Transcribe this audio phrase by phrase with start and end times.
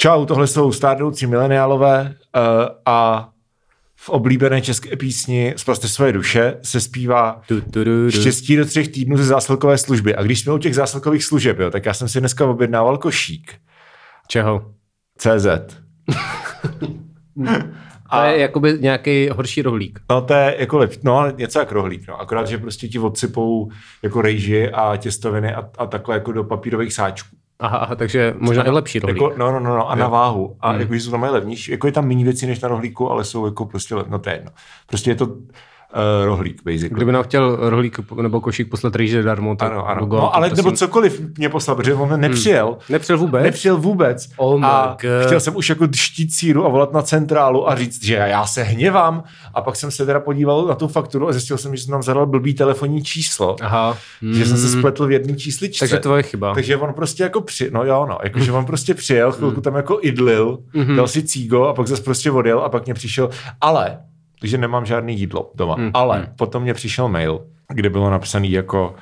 [0.00, 2.42] Čau, tohle jsou stárnoucí mileniálové uh,
[2.86, 3.28] a
[3.96, 8.10] v oblíbené české písni Spaste své duše se zpívá Tu, tu, tu, tu.
[8.10, 10.14] štěstí do třech týdnů ze zásilkové služby.
[10.14, 13.54] A když jsme u těch zásilkových služeb, jo, tak já jsem si dneska objednával košík.
[14.28, 14.72] Čeho?
[15.18, 15.46] CZ.
[18.10, 20.00] To je jakoby nějaký horší rohlík.
[20.10, 22.20] No to je jako lep, no ale něco jak rohlík, no.
[22.20, 23.70] Akorát, že prostě ti odsypou
[24.02, 27.36] jako rejži a těstoviny a, a takhle jako do papírových sáčků.
[27.60, 29.22] Aha, aha takže možná i lepší rohlík.
[29.22, 30.56] Jako, no, no, no, no, a na váhu.
[30.60, 30.80] A Hmm.
[30.80, 31.72] jako, že jsou tam levnější.
[31.72, 34.36] Jako je tam méně věcí než na rohlíku, ale jsou jako prostě, no to je
[34.36, 34.50] jedno.
[34.86, 35.28] Prostě je to
[35.94, 36.90] uh, rohlík, basically.
[36.94, 40.00] Kdyby nám chtěl rohlík nebo košík poslat rýže darmo, tak Ano, ano.
[40.00, 42.76] Logo, No, ale nebo cokoliv mě poslal, protože on nepřijel.
[42.88, 43.42] Nepřijel vůbec?
[43.42, 44.28] Nepřijel vůbec.
[44.36, 45.26] Oh my a God.
[45.26, 48.62] chtěl jsem už jako štít síru a volat na centrálu a říct, že já se
[48.62, 49.22] hněvám.
[49.54, 52.02] A pak jsem se teda podíval na tu fakturu a zjistil jsem, že jsem tam
[52.02, 53.56] zadal blbý telefonní číslo.
[53.62, 53.96] Aha.
[54.32, 54.78] Že jsem se Mm.
[54.80, 55.78] spletl v jedné čísličce.
[55.78, 56.54] Takže tvoje chyba.
[56.54, 59.98] Takže on prostě jako při, no jo, no, jakože on prostě přijel, chvilku tam jako
[60.02, 60.96] idlil, Mhm.
[60.96, 63.30] dal si cígo a pak zase prostě odjel a pak mě přišel,
[63.60, 63.98] ale,
[64.40, 65.90] takže nemám žádný jídlo doma, Mhm.
[65.94, 67.40] ale potom mě přišel mail,
[67.74, 68.94] kde bylo napsaný jako,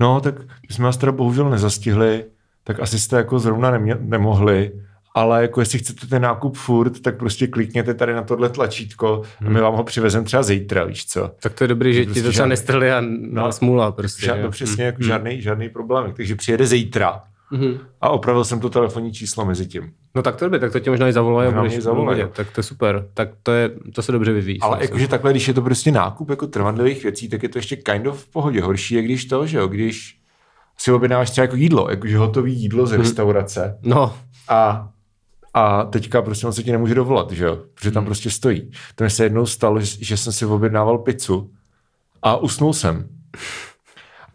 [0.00, 2.24] no tak my jsme vás teda bohužel nezastihli,
[2.64, 4.72] tak asi jste jako zrovna nemě, nemohli,
[5.14, 9.48] ale jako jestli chcete ten nákup furt, tak prostě klikněte tady na tohle tlačítko a
[9.48, 11.30] my vám ho přivezem třeba zítra, víš co.
[11.42, 13.52] Tak to je dobrý, že ti Prostě to třeba žádný- nestrhli a no.
[13.52, 14.26] smůla prostě.
[14.26, 14.42] Žád, jo.
[14.44, 15.06] no, přesně, jako Mm.
[15.08, 16.12] žádný, žádný problém.
[16.16, 17.22] Takže přijede zítra
[17.52, 17.78] Mhm.
[18.00, 19.92] a opravil jsem to telefonní číslo mezi tím.
[20.14, 22.24] No tak to dobré, tak to tě možná i zavolají a budeš zavolají.
[22.32, 23.08] Tak to je super.
[23.14, 24.60] Tak to, je, to se dobře vyvíjí.
[24.60, 27.76] Ale jakože takhle, když je to prostě nákup jako trvanlivých věcí, tak je to ještě
[27.76, 28.62] kind of v pohodě.
[28.62, 30.18] Horší je, když to, že jo, když
[30.78, 34.14] si objednáváš třeba jako jídlo, jakože hotový jídlo z restaurace No,
[34.48, 34.88] a,
[35.54, 38.70] a teďka prostě on se ti nemůže dovolat, že jo, protože tam prostě stojí.
[38.94, 41.50] To mi se jednou stalo, že, že jsem si objednával pizzu
[42.22, 43.08] a usnul jsem.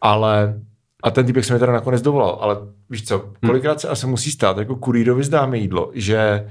[0.02, 0.62] Ale
[1.04, 2.58] a ten týpek se mi teda nakonec dovolal, ale
[2.90, 6.50] víš co, kolikrát se asi musí stát, jako kurýrovi zdáme jídlo, že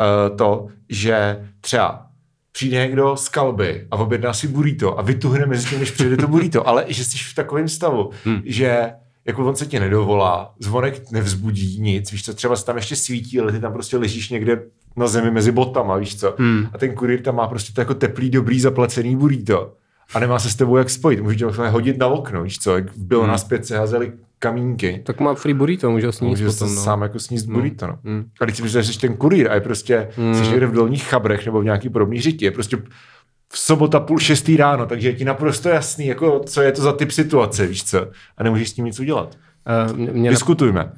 [0.00, 2.06] uh, to, že třeba
[2.52, 6.28] přijde někdo z kalby a objedná si burrito a vytuhne mezi tím, než přijde to
[6.28, 8.42] burrito, ale že jsi v takovém stavu, hmm.
[8.44, 8.92] že
[9.24, 13.40] jako on se tě nedovolá, zvonek nevzbudí nic, víš co, třeba se tam ještě svítí,
[13.40, 14.62] ale ty tam prostě ležíš někde
[14.96, 16.66] na zemi mezi botama, víš co, Hmm.
[16.74, 19.72] a ten kurýr tam má prostě to jako teplý, dobrý, zaplacený burrito
[20.14, 22.96] a nemá se s tebou jak spojit, může tě hodit na okno, víš co, jak
[22.96, 23.30] bylo Hmm.
[23.30, 26.68] na zpět se házeli kamínky, tak má free burrito, může ho sníst Může potom.
[26.68, 26.82] se No.
[26.82, 27.98] sám jako sníst burrito, no.
[28.04, 28.24] Hmm.
[28.40, 30.34] A když si myslíš, že jsi ten kurýr a je prostě, Hmm.
[30.34, 32.76] jsi někde v dolních chabrech nebo v nějaký podobný řiti, je prostě
[33.52, 36.92] v sobota půl šestý ráno, takže je ti naprosto jasný, jako, co je to za
[36.92, 38.06] typ situace, víš co?
[38.36, 39.36] A nemůžeš s tím nic udělat.
[39.90, 40.84] Uh, mě, Diskutujme.
[40.84, 40.90] uh,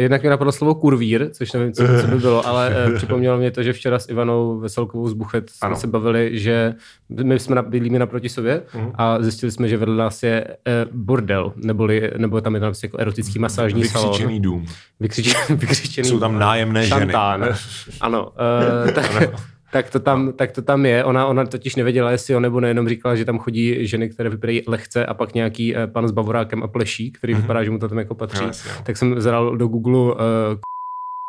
[0.00, 3.50] jednak mě napadlo slovo kurvír, což nevím, co, co by bylo, ale uh, připomnělo mě
[3.50, 5.76] to, že včera s Ivanou Veselkovou z Buchet jsme Ano.
[5.76, 6.74] se bavili, že
[7.22, 8.90] my jsme na- bydlíme naproti sobě Mhm.
[8.94, 10.44] a zjistili jsme, že vedle nás je
[10.92, 14.08] bordel, neboli, nebo tam je tam jako erotický masážní salon.
[14.08, 14.66] Vykřičený dům.
[15.00, 17.00] Vykřičený, vykřičený Jsou tam nájemné ženy.
[17.00, 17.48] Šantán.
[18.00, 18.28] Ano,
[18.84, 19.12] uh, tak,
[19.72, 21.04] tak, to tam, tak to tam je.
[21.04, 24.30] Ona, ona totiž nevěděla, jestli jo nebo ne, jenom říkala, že tam chodí ženy, které
[24.30, 27.78] vypadají lehce a pak nějaký uh, pan s bavorákem a pleší, který vypadá, že mu
[27.78, 28.44] to tam jako patří.
[28.44, 28.82] No, jo.
[28.84, 30.18] tak jsem zadal do Google uh,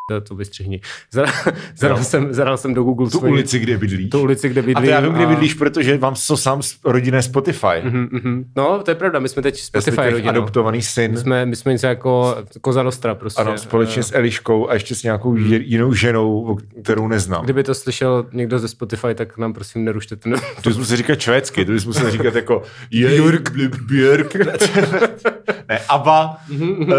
[0.09, 0.81] to, to vystřihni.
[1.78, 4.09] Zadal, jsem, zadal jsem do Google Tu svoji- ulici, kde bydlíš.
[4.09, 4.85] tu ulici, kde a bydlím.
[4.85, 7.68] to já vím, kde bydlíš, protože vám so sám rodinné Spotify.
[7.84, 8.46] Mhm, mhm.
[8.56, 10.29] No, to je pravda, my jsme teď Spotify Respektive rodina.
[10.31, 11.12] adoptovaný syn.
[11.12, 13.41] My jsme, my jsme něco jako Koza Nostra prostě.
[13.41, 15.53] Ano, společně s Eliškou a ještě s nějakou Mhm.
[15.53, 17.44] jinou ženou, kterou neznám.
[17.44, 20.35] Kdyby to slyšel někdo ze Spotify, tak nám prosím nerušte ten...
[20.62, 23.41] To bys musel říkat švédsky, to bys musel říkat jako Jörg,
[23.88, 24.35] Björk,
[25.69, 26.38] ne, Abba.
[26.62, 26.90] uh,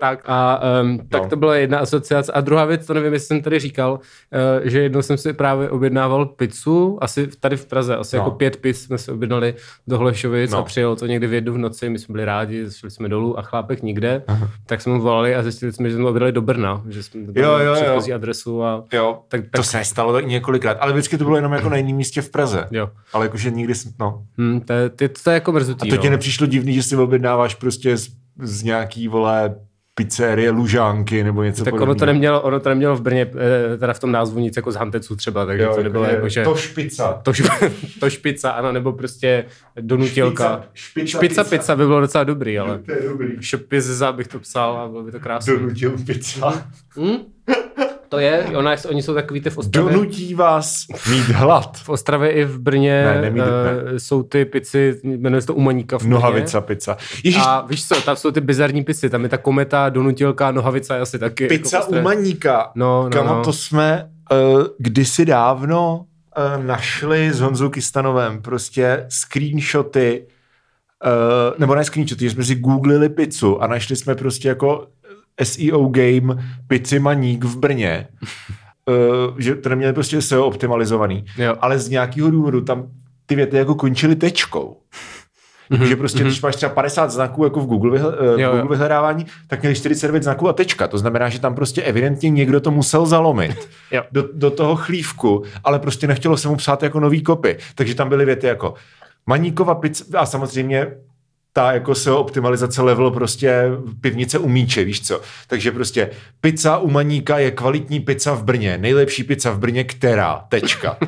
[0.00, 1.28] tak a um, tak No.
[1.28, 2.32] to byla jedna asociace.
[2.32, 5.70] A druhá věc, to nevím, jestli jsem tady říkal, uh, že jednou jsem si právě
[5.70, 8.20] objednával pizzu, asi tady v Praze, asi No.
[8.22, 9.54] jako pět pizz jsme si objednali
[9.86, 10.58] do Holešovic No.
[10.58, 13.38] a přijelo to někdy v jednu v noci, my jsme byli rádi, šli jsme dolů
[13.38, 14.48] a chlápek nikde, Aha.
[14.66, 17.50] tak jsme mu volali a zjistili jsme, že jsme objednali do Brna, že jsme Jo,
[17.50, 17.74] jo, jo.
[17.74, 21.36] předchozí adresu a jo, Tak- tak, to se stalo tak několikrát, ale vždycky to bylo
[21.36, 22.68] jenom jako na jiném místě v Praze.
[22.70, 22.90] jo.
[23.12, 24.22] Ale jakože nikdy, no.
[24.40, 25.88] Hm, to, je, to, je- to je jako A mrzutý.
[25.88, 26.02] to no.
[26.02, 28.08] tě nepřišlo divný, že si objednáváš prostě z,
[28.42, 29.54] z nějaký, vole,
[29.94, 31.98] pizzerie, lužánky nebo něco tak ono podobného.
[31.98, 33.30] to, nemělo, ono to nemělo v Brně,
[33.72, 36.28] eh, teda v tom názvu nic jako z Hanteců třeba, takže jo, to nebylo jako,
[36.28, 36.44] že...
[36.44, 37.20] To špica.
[37.22, 39.44] To, šp- to špica, ano, nebo prostě
[39.80, 40.64] donutilka.
[40.74, 43.28] Špica, špica, Špica pizza by bylo docela dobrý, ale To je dobrý.
[43.40, 45.52] špiza bych to psal a bylo by to krásné.
[45.56, 46.66] Donutil pizza.
[47.00, 47.16] Hm?
[48.12, 49.92] To je, ona, oni jsou takový ty v Ostravě.
[49.92, 51.76] Donutí vás mít hlad.
[51.76, 55.98] V Ostravě i v Brně Ne, nemít- uh, jsou ty pici, jmenuje se to Umaníka
[55.98, 56.14] v Brně.
[56.14, 56.96] Nohavica pizza.
[57.24, 61.02] Ježíš, A víš co, tam jsou ty bizarní pici, tam je ta kometa, donutilka, nohavica
[61.02, 61.46] asi taky.
[61.48, 62.02] pizza jako v u Ostravě.
[62.16, 62.70] maníka.
[62.74, 63.44] No, no, Kamo, no.
[63.44, 66.04] to jsme uh, kdysi dávno
[66.58, 70.26] uh, našli s Honzou Kistanovem prostě screenshoty,
[71.04, 74.86] uh, nebo ne screenshoty, že jsme si googlili pizzu a našli jsme prostě jako
[75.42, 78.08] SEO game Pizzy Maník v Brně.
[78.88, 78.94] uh,
[79.38, 81.56] že to neměli prostě SEO optimalizovaný, Jo.
[81.60, 82.86] ale z nějakého důvodu tam
[83.26, 84.76] ty věty jako končily tečkou.
[85.70, 85.82] Mm-hmm.
[85.84, 88.52] Že prostě, když máš třeba 50 znaků jako v Google, vyhl- eh, v Jo, jo.
[88.52, 90.88] Google vyhledávání, tak měli 49 znaků a tečka.
[90.88, 94.02] To znamená, že tam prostě evidentně někdo to musel zalomit Jo.
[94.12, 97.58] do, do toho chlívku, ale prostě nechtělo se mu psát jako nový kopy.
[97.74, 98.74] Takže tam byly věty jako
[99.26, 100.86] Maníkova pizza a samozřejmě
[101.52, 103.64] ta jako SEO optimalizace level prostě
[104.00, 105.20] pivnice u míče, víš co.
[105.46, 106.10] Takže prostě
[106.40, 108.78] pizza u Maníka je kvalitní pizza v Brně.
[108.78, 110.44] Nejlepší pizza v Brně, která?
[110.48, 110.96] Tečka.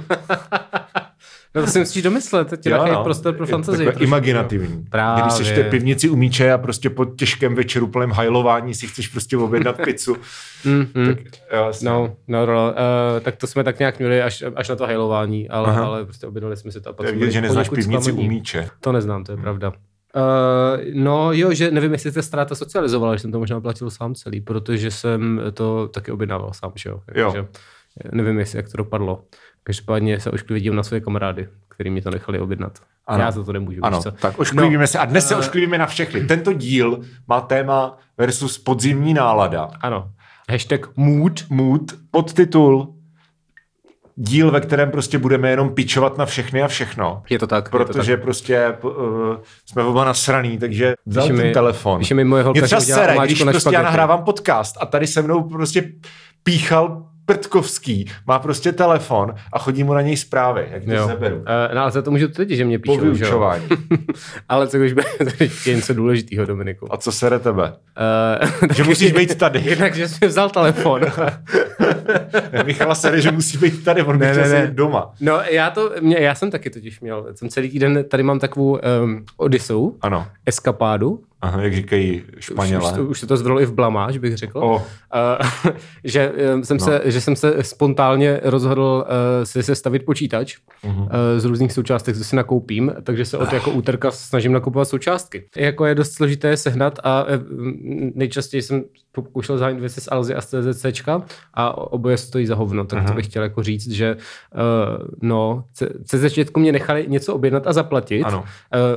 [1.57, 3.05] No to si musíš domyslet, to ti Jo, no.
[3.05, 3.87] prostor pro fantazii.
[3.87, 4.03] trošku.
[4.03, 4.85] imaginativní.
[4.91, 5.23] Právě.
[5.23, 8.87] Když jsi v té pivnici u míče a prostě po těžkém večeru plném hajlování si
[8.87, 10.17] chceš prostě objednat pizzu.
[10.65, 11.07] Mm, mm.
[11.15, 11.19] tak,
[11.53, 11.89] jo, jasně.
[11.89, 12.67] No, no, no,
[13.17, 15.85] uh, tak to jsme tak nějak měli až, až na to hajlování, ale, Aha.
[15.87, 16.89] ale prostě objednali jsme si to.
[16.89, 18.69] A To pak je vidět, že neznáš pivnici u míče.
[18.81, 19.73] To neznám, to je pravda.
[20.17, 24.15] Uh, no jo, že nevím, jestli ta ztráta socializovala, že jsem to možná platil sám
[24.15, 27.01] celý, protože jsem to taky objednával sám, že jo.
[27.15, 27.33] Jo.
[27.33, 27.49] Takže
[28.13, 29.25] nevím, jestli jak to dopadlo.
[29.63, 32.79] Každopádně se ošklivě dívám na své kamarády, který mi to nechali objednat.
[33.07, 33.23] Ano.
[33.25, 33.85] Já za to nemůžu.
[33.85, 34.11] Ano, co?
[34.11, 34.99] tak ošklivíme No, se.
[34.99, 36.21] A dnes se eh, ošklivíme na všechny.
[36.25, 39.71] Tento díl má téma versus podzimní nálada.
[39.81, 40.11] Ano.
[40.51, 41.45] Hashtag mood.
[41.51, 42.95] Mood, podtitul,
[44.17, 47.23] díl, ve kterém prostě budeme jenom pičovat na všechny a všechno.
[47.31, 47.65] Je to tak.
[47.65, 47.87] je to tak.
[47.87, 48.93] Protože prostě uh,
[49.67, 51.99] jsme oba nasraný, takže vzal ten mi- telefon.
[51.99, 55.07] když mi moje holka, Mě třeba sere, když na prostě já nahrávám podcast a tady
[55.07, 55.85] se mnou prostě
[56.43, 61.07] píchal Prtkovský, má prostě telefon a chodí mu na něj zprávy, jak to Jo.
[61.07, 61.37] zeberu.
[61.37, 61.43] Uh,
[61.75, 63.13] no, ale za to můžu teď, že mě Po píšou, jo?
[63.13, 63.65] vyučování.
[64.49, 65.05] ale co když bude
[65.39, 66.93] teď je něco důležitého, Dominiku.
[66.93, 67.73] A co sere tebe?
[68.63, 69.61] Uh, Že musíš být tady.
[69.65, 71.01] Jednak, že jsi vzal telefon.
[72.65, 74.67] Michala sere, že musí být tady, on Ne, ne, ne.
[74.67, 75.15] doma.
[75.21, 78.79] No, já to, mě, já jsem taky totiž měl, jsem celý týden, tady mám takovou
[79.05, 80.27] um, Odisou, Ano.
[80.47, 82.91] eskapádu, Aha, jak říkají už, Španělé.
[82.91, 84.59] už, to, už se to zvrlo i v blamáž, bych řekl.
[84.59, 84.75] O.
[84.77, 84.81] Uh,
[86.05, 86.85] že, um, jsem No.
[86.87, 91.03] se, že jsem se spontánně rozhodl uh, si sestavit počítač Mhm.
[91.03, 95.45] uh, z různých součástek, co si nakoupím, takže se od jako úterka snažím nakupovat součástky.
[95.57, 97.29] Jako je dost složité je sehnat a uh,
[98.15, 101.23] nejčastěji jsem pokoušel zahájit věci z Alzy a z CZCčka
[101.55, 103.15] a oboje stojí za hovno, tak to Aha.
[103.15, 105.65] bych chtěl jako říct, že uh, no,
[106.05, 108.39] CZČetku mě nechali něco objednat a zaplatit, Ano.
[108.41, 108.47] uh,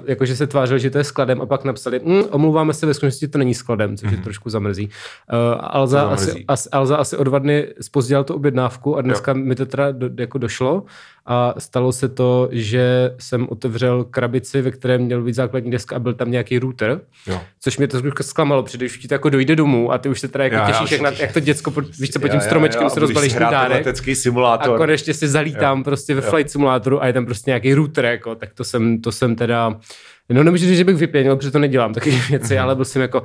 [0.10, 3.28] jakože se tvářil, že to je skladem a pak napsali, mm, omlouváme se, ve skutečnosti
[3.28, 4.86] to není skladem, což je trošku zamrzí.
[4.86, 6.14] Uh, Alza, Mhm.
[6.14, 9.92] Asi, as, Alza asi o dva dny spozdila tu objednávku a dneska mi to teda
[9.92, 10.84] do, jako došlo
[11.26, 16.00] a stalo se to, že jsem otevřel krabici, ve které měl být základní deska a
[16.00, 17.42] byl tam nějaký router, Jo.
[17.60, 20.20] což mě to trošku zklamalo, protože když ti to jako dojde domů a ty už
[20.20, 22.28] se teda jako Já, já těšíš, jak, na, jak to děcko, pod- víš co, pod
[22.28, 24.78] Jo, tím jo, stromečkem jo, a se rozbalíš ten dárek letecký a simulátor.
[24.78, 28.54] konečně si zalítám prostě ve flight simulátoru a je tam prostě nějaký router, jako, tak
[28.54, 29.80] to jsem, to jsem teda,
[30.30, 33.24] no nemůžu říct, že bych vypěnil, protože to nedělám taky věci, ale byl jsem jako,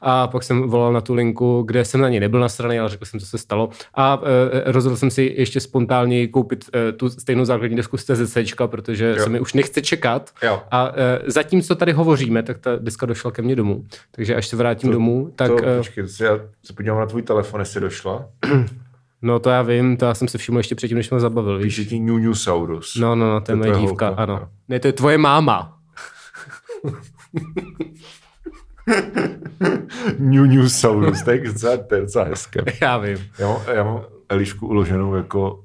[0.00, 3.04] a pak jsem volal na tu linku, kde jsem na ní nebyl nasraný, ale řekl
[3.04, 4.20] jsem, co se stalo a
[4.66, 9.14] e, rozhodl jsem si ještě spontánně koupit e, tu stejnou základní desku z TZCčka, protože
[9.18, 9.24] Jo.
[9.24, 10.62] se mi už nechce čekat Jo.
[10.70, 14.56] a e, zatímco tady hovoříme, tak ta deska došla ke mně domů, takže až se
[14.56, 15.48] vrátím To- domů, tak...
[15.50, 18.26] to, e, počkej, já se podívám na tvůj telefon, jestli došla.
[19.22, 21.76] No to já vím, to já jsem se všiml ještě předtím, než jsme zabavil, víš.
[21.76, 22.96] Píše ti Nunusaurus.
[22.96, 24.48] No, no, no, to je moje dívka, holka, ano.
[24.68, 25.73] Ne, to je tvoje máma.
[31.24, 32.60] To je docela, to je docela hezké.
[32.82, 33.18] Já vím.
[33.38, 35.60] Já mám, já mám Elišku uloženou jako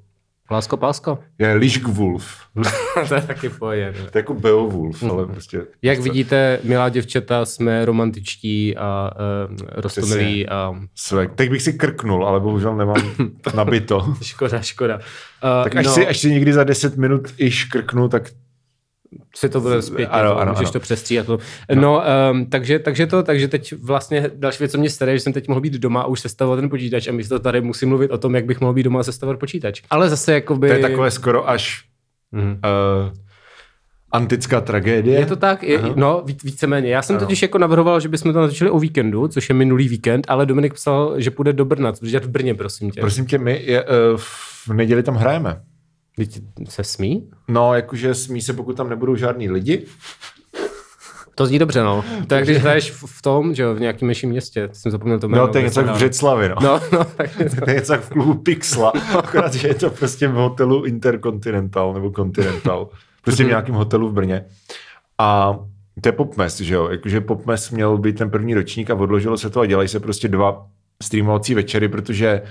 [0.51, 1.19] Lásko, pásko.
[1.39, 2.37] je Liškvulf.
[3.09, 3.91] to je taky poje.
[3.93, 5.61] To je jako Beowulf, ale prostě...
[5.81, 9.11] Jak vidíte, milá děvčata, jsme romantičtí a
[9.49, 11.33] uh, rostomilí a Svek.
[11.35, 13.11] Teď bych si krknul, ale bohužel nemám
[13.55, 14.15] nabito.
[14.21, 14.95] škoda, škoda.
[14.95, 15.01] Uh,
[15.63, 18.29] Tak až, no, si, až si někdy za 10 minut iž krknu, tak
[19.35, 20.73] si to bude zpětně, Ano, to, ano, můžeš ano.
[20.73, 21.27] to přestříhat.
[21.27, 21.37] No,
[21.75, 25.33] no um, takže, takže to, takže teď vlastně další věc, co mě staré, že jsem
[25.33, 28.17] teď mohl být doma a už sestavovat ten počítač a místo tady musím mluvit o
[28.17, 29.81] tom, jak bych mohl být doma a sestavovat počítač.
[29.89, 30.67] Ale zase jakoby...
[30.67, 31.83] to je takové skoro až
[32.31, 32.49] Mhm.
[32.51, 33.13] uh,
[34.11, 35.19] antická tragédie.
[35.19, 35.63] Je to tak?
[35.63, 35.89] Je, Aha.
[35.95, 36.89] no, ví- víceméně.
[36.89, 37.25] Já jsem Ano.
[37.25, 40.73] totiž jako navrhoval, že bychom to natočili o víkendu, což je minulý víkend, ale Dominik
[40.73, 43.01] psal, že půjde do Brna, protože v Brně, prosím tě.
[43.01, 45.61] Prosím tě, my je, uh, v neděli tam hrajeme.
[46.19, 47.29] Vždyť se smí?
[47.47, 49.85] No, jakože smí se, pokud tam nebudou žádní lidi.
[51.35, 52.03] To zní dobře, no.
[52.27, 54.69] To je, když hraješ v, tom, že jo, v nějakém menším městě.
[54.73, 55.47] Jsem zapomněl to jméno.
[55.47, 56.55] No, to je něco jak v Břeclavi, no.
[56.61, 57.29] No, no, tak
[57.63, 61.93] To je něco jak v klubu Pixla, akorát, že je to prostě v hotelu Intercontinental
[61.93, 62.89] nebo Continental.
[63.21, 64.45] Prostě v nějakém hotelu v Brně.
[65.17, 65.59] A
[66.01, 66.87] to je Popmes, že jo?
[66.87, 70.27] Jakože Popmes měl být ten první ročník a odložilo se to a dělají se prostě
[70.27, 70.67] dva
[71.03, 72.41] streamovací večery, protože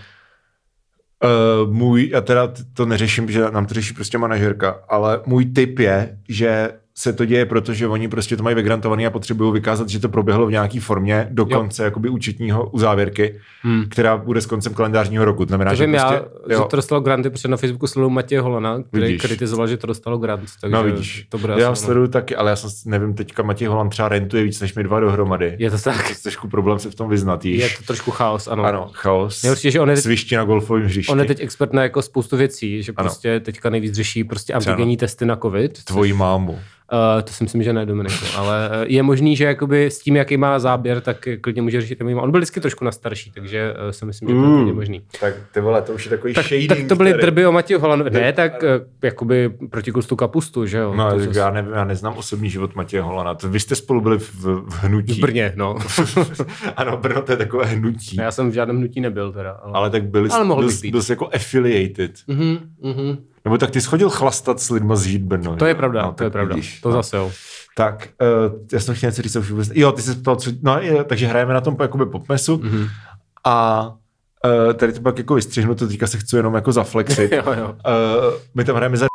[1.25, 5.79] uh, můj, já teda to neřeším, že nám to řeší prostě manažerka, ale můj tip
[5.79, 9.99] je, že se to děje, protože oni prostě to mají vygrantovaný a potřebují vykázat, že
[10.01, 13.85] to proběhlo v nějaké formě do konce jakoby účetního uzávěrky, hmm.
[13.89, 15.45] která bude s koncem kalendářního roku.
[15.47, 16.15] To znamená, To že vím prostě,
[16.49, 19.23] já, že to dostalo granty, protože na Facebooku sleduju Matěje Holana, který Vidíš.
[19.23, 20.51] kritizoval, že to dostalo grant.
[20.61, 23.91] Takže No vidíš, to bude já sleduju taky, ale já jsem, nevím, teďka Matěj Holand
[23.91, 25.57] třeba rentuje víc než my dva dohromady.
[25.59, 26.11] Je to tak.
[26.11, 27.63] Je trošku problém se v tom vyznat již.
[27.63, 28.65] Je to trošku chaos, ano.
[28.65, 29.43] Ano, chaos.
[29.43, 31.13] Nejhorší že on je, Svišti na golfovém hřišti.
[31.13, 33.05] on je teď expert na jako spoustu věcí, že Ano.
[33.05, 35.85] prostě teďka nejvíc řeší prostě antigenní testy na covid.
[35.85, 36.59] Tvoji mámu.
[36.93, 40.17] Uh, to si myslím, že ne, Dominiku, ale uh, je možný, že jakoby s tím,
[40.17, 43.31] jaký má záběr, tak eh, klidně může řešit ten On byl vždycky trošku na starší,
[43.31, 44.55] takže uh, si myslím, že to je Mm.
[44.57, 45.03] klidně možný.
[45.21, 46.69] Tak ty vole, to už je takový Tak, shading.
[46.69, 48.11] tak to byly který- drby o Matěju Holanovi.
[48.11, 48.69] Ne, tak uh,
[49.03, 50.95] jakoby proti kustu kapustu, že jo?
[50.95, 53.35] No, to zase- já nevím, já neznám osobní život Matěje Holana.
[53.35, 55.13] To vy jste spolu byli v, v hnutí.
[55.13, 55.77] v Brně, no.
[56.77, 58.17] ano, Brno to je takové hnutí.
[58.17, 59.51] já jsem v žádném hnutí nebyl teda.
[59.51, 59.73] Ale...
[59.75, 62.11] Ale tak byli, Ale mohl byl, byl jako affiliated.
[62.27, 63.19] Mhm, mhm.
[63.49, 65.57] Nebo tak ty schodil chlastat s lidma z Žít Brno.
[65.57, 66.55] To je pravda, no, to je pravda.
[66.55, 66.95] vidíš, to no.
[66.95, 67.33] zase jo.
[67.77, 68.09] Tak,
[68.51, 69.71] uh, já jsem chtěl něco říct, co už vůbec...
[69.75, 70.51] Jo, ty jsi se ptal, co...
[70.63, 72.87] No, je, takže hrajeme na tom jakoby popmesu Mhm.
[73.47, 73.87] a
[74.69, 77.33] uh, tady to pak jako vystřihnu, to teďka se chci jenom jako zaflexit.
[77.33, 77.67] jo, jo.
[77.69, 79.07] Uh, my tam hrajeme za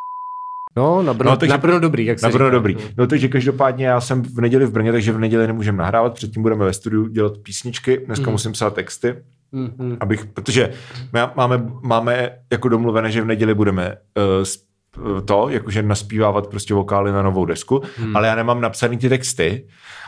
[0.77, 2.53] No, na Brno, No, takže- na Brno dobrý, jak se Na Brno říká.
[2.55, 2.77] dobrý.
[2.97, 6.41] No takže každopádně já jsem v neděli v Brně, takže v neděli nemůžeme nahrávat, předtím
[6.41, 8.31] budeme ve studiu dělat písničky, dneska Mhm.
[8.31, 9.15] musím psát texty,
[9.53, 9.97] Mhm.
[9.99, 10.69] abych, protože
[11.13, 17.11] my máme, máme jako domluvené, že v neděli budeme uh, to, jakože naspívávat prostě vokály
[17.11, 18.15] na novou desku, Hmm.
[18.15, 19.67] ale já nemám napsaný ty texty.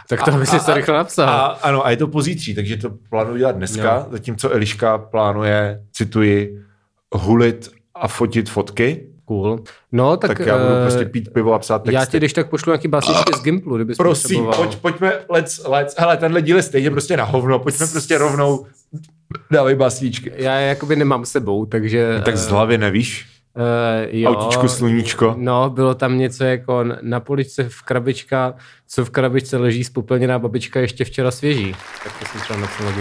[0.10, 1.30] Tak to by si to rychle napsal.
[1.30, 4.06] A, ano, a je to pozítří, takže to plánuji dělat dneska, Jo.
[4.12, 6.60] zatímco Eliška plánuje, cituji,
[7.16, 9.60] hulit a fotit fotky, Cool.
[9.92, 11.96] No, tak, tak, já budu eh, prostě pít pivo a psát texty.
[11.96, 15.96] já ti když tak pošlu nějaký básničky z Gimplu, kdybys Prosím, pojď, pojďme, let's, let's,
[15.98, 18.66] hele, tenhle díl je stejně prostě na hovno, pojďme prostě rovnou,
[19.52, 20.32] dávej basíčky.
[20.36, 22.22] Já je jakoby nemám s sebou, takže...
[22.26, 23.35] Tak z hlavy nevíš?
[23.58, 25.36] Uh, jo, Autíčko, sluníčko.
[25.38, 28.54] No, bylo tam něco jako na poličce v krabička,
[28.88, 31.76] co v krabičce leží spopelněná babička ještě včera svěží.
[32.04, 32.92] Tak to jsem třeba napsal na.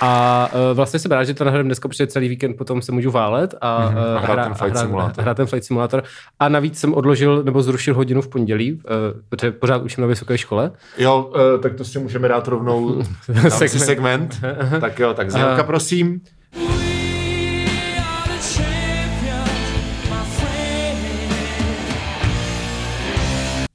[0.00, 3.10] A uh, vlastně jsem rád, že to nahrám dneska, protože celý víkend potom se můžu
[3.10, 5.22] válet a, uh, a hrát ten Flight Simulator.
[5.24, 6.02] hrát ten Flight Simulator.
[6.40, 8.80] A navíc jsem odložil nebo zrušil hodinu v pondělí, uh,
[9.28, 10.70] protože pořád učím na vysoké škole.
[10.98, 13.02] Jo, uh, tak to si můžeme dát rovnou
[13.48, 13.84] Segment.
[13.84, 14.40] segment.
[14.80, 15.62] tak jo, tak Aha.
[15.62, 16.20] prosím.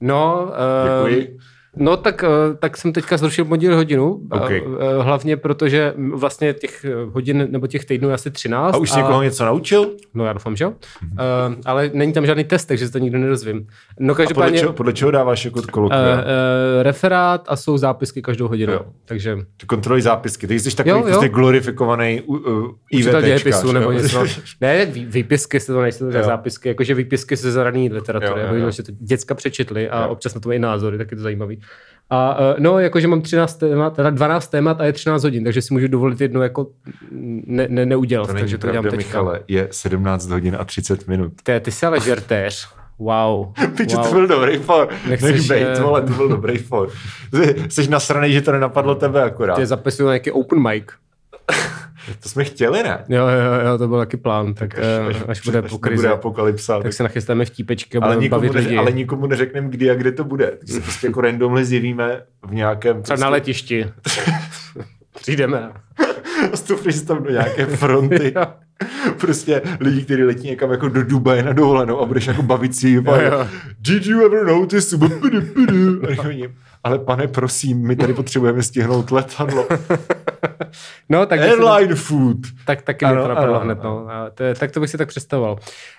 [0.08, 0.52] No,
[1.04, 1.38] uh, Děkuji.
[1.80, 4.20] No tak, eh, tak jsem teďka zrušil podíl hodinu,
[4.50, 8.76] eh, eh, hlavně protože vlastně těch hodin nebo těch týdnů je asi 13.
[8.76, 9.92] A už jsi někoho něco naučil?
[10.14, 10.70] No já doufám, že jo.
[11.12, 11.16] Uh,
[11.66, 13.68] ale není tam žádný test, takže se to nikdo nedozvím.
[14.00, 16.16] No A podle každopádně čeho, podle čeho dáváš jako uh, kolokvia?
[16.16, 16.22] uh,
[16.82, 18.74] referát a jsou zápisky každou hodinu.
[18.74, 18.82] Jo.
[19.06, 21.04] Takže Ty kontroluj zápisky, ty jsi takový Jo, jo.
[21.04, 24.26] prostě glorifikovaný uh, uh, dějepisu nebo něco.
[24.62, 26.24] Ne, výpisky se to nejsou Jo.
[26.24, 28.72] zápisky, jakože výpisky ze zraní literatury, Jo, jo, jo.
[28.72, 30.10] že to děcka přečetli a Jo.
[30.10, 31.60] občas na to mají názory, tak je to zajímavý.
[32.10, 35.62] A uh, no, jakože mám 13 témat, teda 12 témat a je 13 hodin, takže
[35.62, 36.68] si můžu dovolit jedno jako
[37.12, 39.22] ne, ne, neudělat, To takže to dělám pravda, teďka.
[39.22, 41.34] Michale, je 17 hodin a 30 minut.
[41.44, 42.68] Ty, ty jsi ale žertéř.
[43.00, 43.54] Wow.
[43.78, 44.08] Piče, wow.
[44.08, 44.90] to byl dobrý for.
[45.10, 46.90] Nechceš, Nech bejt, eh, vole, to byl dobrý for.
[47.34, 49.56] Jsi, jsi nasranej, že to nenapadlo tebe akorát.
[49.56, 50.86] Ty zapisuju na nějaký open mic.
[52.24, 53.06] To jsme chtěli, ne?
[53.10, 56.14] Jo, jo, jo, to byl taky plán, tak, až, až, až bude po krizi, nebude
[56.14, 56.80] apokalypsa.
[56.80, 58.78] tak se nachystáme vtípečky a ale, budeme nikomu bavit neř, lidi.
[58.78, 60.52] ale nikomu neřekneme, kdy a kde to bude.
[60.52, 63.02] Tak se prostě jako randomly zjevíme v nějakém...
[63.02, 63.86] Třeba na letišti.
[65.20, 65.72] Přijdeme.
[66.54, 68.34] Vstupneš si tam do nějaké fronty.
[69.22, 73.04] Prostě lidi, kteří letí někam jako do Dubaje na dovolenou a budeš jako bavit si.
[73.80, 74.98] Did you ever notice?
[76.88, 79.68] Ale pane, prosím, my tady potřebujeme stihnout letadlo.
[81.10, 82.38] No, tak, Airline food.
[82.42, 83.84] to, tak taky mě Ano, to napadlo ano, hned.
[83.84, 84.08] No.
[84.10, 85.58] A to, je- tak to bych si tak představoval.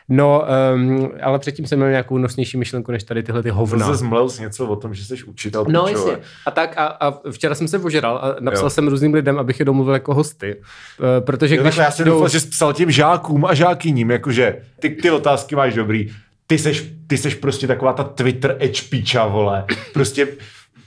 [0.09, 3.87] No, um, ale předtím jsem měl nějakou nosnější myšlenku, než tady tyhle ty hovna.
[3.87, 5.65] se zmlel s něco o tom, že jsi učitel.
[5.69, 6.11] No pičové.
[6.11, 6.25] jasně.
[6.47, 8.71] A tak a, a včera jsem se ožeral a napsal Jo.
[8.71, 10.57] jsem různým lidem, abych je domluvil jako hosty.
[10.57, 14.11] Uh, protože Jo, když já jsem jdou- doufal, že jsi psal těm žákům a žákyním,
[14.11, 16.11] jakože ty, ty otázky máš dobrý.
[16.47, 18.83] Ty seš, ty seš prostě taková ta Twitter edge
[19.29, 19.65] vole.
[19.93, 20.29] Prostě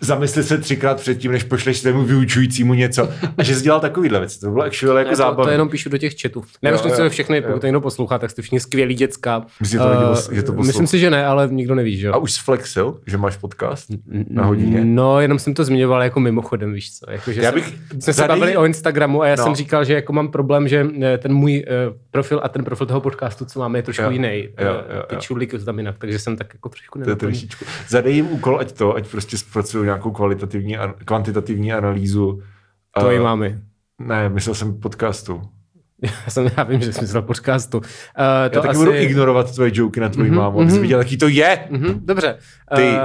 [0.02, 3.10] zamysli se třikrát předtím, než pošleš svému vyučujícímu něco.
[3.38, 4.40] A že jsi dělal takovýhle věci.
[4.40, 5.44] To bylo actually jako Ne, to, zábavné.
[5.44, 6.44] to jenom píšu do těch chatů.
[6.62, 7.44] Ne, že všechny, jo.
[7.48, 9.46] pokud to někdo poslouchá, tak jste všichni skvělí děcka.
[9.60, 9.90] Myslím, že to
[10.30, 12.14] lidi Eh, to myslím si, že ne, ale nikdo neví, že jo.
[12.14, 13.88] A už flexil, že máš podcast
[14.30, 14.86] na hodině?
[14.86, 17.12] No, jenom jsem to zmiňoval jako mimochodem, víš co.
[17.12, 19.44] Jako, že Já jsem- bych jsme se bavili o Instagramu a já No.
[19.44, 21.72] jsem říkal, že jako mám problém, že eh, ten můj eh,
[22.12, 24.28] profil a ten profil toho podcastu, co máme, je trošku Jo, jiný.
[24.60, 25.04] jo, jo, jo.
[25.08, 27.34] Ty čudlíky jsou tam jinak, takže jsem tak jako trošku To je.
[27.88, 32.42] Zadej jim úkol, ať to, ať prostě zpracují nějakou kvalitativní, kvantitativní analýzu.
[33.00, 33.62] To i máme.
[34.00, 35.42] Ne, myslel jsem podcastu.
[36.26, 37.78] Já, jsem, já vím, že jsi myslel podcastu.
[37.78, 37.84] Uh,
[38.50, 41.60] to Já taky budu ignorovat tvoje joky na tvoji mámu, abys viděl, jaký to je.
[41.70, 42.38] Mhm, dobře.
[42.76, 42.98] Ty uh, uh,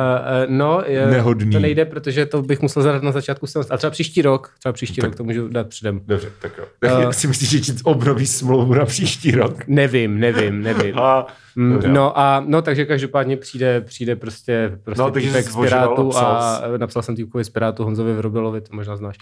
[0.49, 1.53] no, je, nehodný.
[1.53, 3.47] to nejde, protože to bych musel zadat na začátku.
[3.71, 6.01] A třeba příští rok, třeba příští rok to můžu dát předem.
[6.07, 6.65] Dobře, tak jo.
[6.81, 9.67] Tak si myslíš, že ti obnoví smlouvu na příští rok?
[9.67, 10.99] Nevím, nevím, nevím.
[11.01, 11.27] A,
[11.57, 11.89] Mm, dobře.
[11.89, 17.03] No a no, takže každopádně přijde, přijde prostě, prostě No, takže z Pirátu a napsal
[17.03, 19.17] jsem týpkovi z Pirátu Honzovi Vrobelovi, to možná znáš.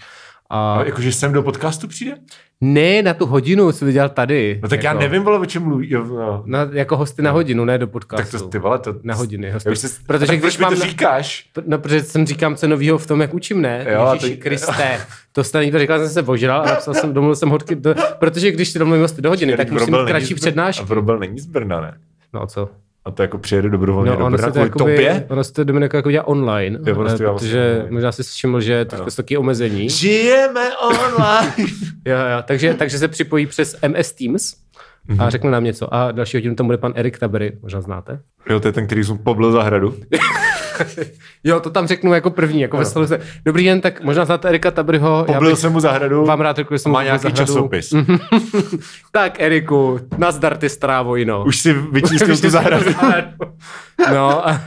[0.49, 2.15] A a jakože sem do podcastu přijde?
[2.61, 4.59] ne na tu hodinu, to dělal tady.
[4.63, 5.91] No tak jako, já nevím, vole, o čem mluví.
[5.91, 6.43] Jo, no.
[6.45, 8.39] Na, jako hosty na hodinu, ne do Tak podcastu.
[8.39, 8.95] to ty vole, to...
[9.03, 9.69] Na hodiny hosty.
[9.69, 11.45] Já se, Protože tak když mám to říkáš?
[11.67, 13.85] No, protože jsem říkám, co novýho v tom, jak učím, ne?
[13.89, 14.99] Jo, a Ježíši to- Kriste.
[15.31, 18.51] To jste někdo říkal, jsem se ožral a napsal jsem, domluvil jsem hodky, do, protože
[18.51, 20.85] když si domluvím hosty do hodiny, tak musím mít kratší A přednášky.
[20.85, 21.97] Vrobel není z Brna, ne?
[22.33, 22.69] No a co?
[23.05, 25.25] A to jako přijede dobrovolně No, do ono Brna se to, kvůli jakoby, tobě?
[25.29, 27.91] ono se to Dominika jako dělá online, Jo, ono dělá protože vlastně online.
[27.91, 29.89] možná si všiml, že to jsou taky omezení.
[29.89, 31.53] Žijeme online.
[32.07, 34.53] Jo, jo, takže, takže se připojí přes MS Teams
[35.07, 35.21] Mhm.
[35.21, 35.93] a řekne nám něco.
[35.93, 38.19] A další hodinu tam bude pan Erik Tabery, možná znáte.
[38.49, 39.95] jo, to je ten, který jsem poblil zahradu.
[41.43, 44.49] Jo, to tam řeknu jako první, jako ve stylu se, Dobrý den, tak možná znáte
[44.49, 45.25] Erika Taberyho.
[45.27, 46.25] Já Poblil jsem mu zahradu.
[46.25, 47.45] vám rád řekl, že jsem má nějaký zahradu.
[47.45, 47.93] časopis.
[49.11, 51.15] Tak, Eriku, nazdar ty strávo,
[51.45, 52.85] Už si vyčístil tu zahradu.
[54.13, 54.61] No, a,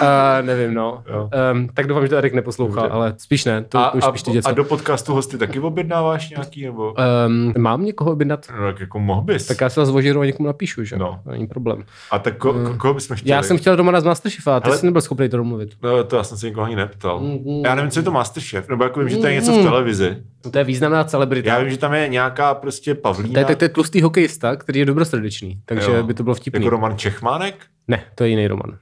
[0.00, 1.02] a, nevím, no.
[1.12, 1.30] Jo.
[1.52, 2.94] Um, tak doufám, že to Erik neposlouchal, Dobře.
[2.94, 4.50] ale spíš ne, to A, už a, děcka.
[4.50, 6.94] a do podcastu hosty taky objednáváš nějaký, nebo?
[7.26, 8.46] Um, mám někoho objednat?
[8.60, 9.46] No, tak jako mohl bys.
[9.46, 10.96] Tak já se Vožiru a někomu napíšu, že?
[10.96, 11.20] No.
[11.24, 11.84] To není problém.
[12.10, 13.30] A tak ko, ko, koho bychom chtěli?
[13.30, 15.74] Já jsem chtěl Romana z Masterchefa, a ty Ale- jsi nebyl schopný to domluvit.
[15.82, 17.20] No, to já jsem se nikoho ani neptal.
[17.20, 17.62] Mhm.
[17.64, 20.16] Já nevím, co je to Masterchef, nebo jako vím, že to je něco v televizi.
[20.44, 21.48] No, to je významná celebrita.
[21.50, 24.56] Já vím, že tam je nějaká prostě to Pavlína, je, to, to je tlustý hokejista,
[24.56, 26.02] který je dobrosrdečný, takže Jo.
[26.02, 26.60] by to bylo vtipný.
[26.64, 27.54] jako Roman Čechmánek.
[27.88, 28.76] Ne, to je jiný Roman.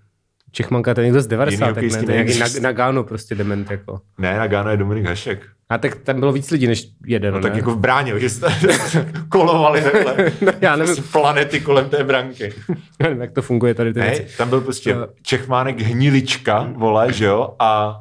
[0.52, 1.64] Čechmanka, to je někdo z 90.
[1.64, 4.00] Ne, hokejistý to je nějaký Nagano prostě dement, jako.
[4.18, 5.46] Ne, na Gáno je Dominik Hašek.
[5.68, 7.42] A tak tam bylo víc lidí než jeden, No, ne?
[7.42, 8.46] tak jako v bráně, že jste
[9.28, 10.16] kolovali takhle.
[10.40, 10.94] No, já nevím.
[10.94, 12.52] Z planety kolem té branky.
[13.02, 14.36] Nevím, jak to funguje tady ty Ne, věci.
[14.38, 15.06] tam byl prostě No.
[15.22, 18.00] Čechmánek Hnilička, vole, že jo, a,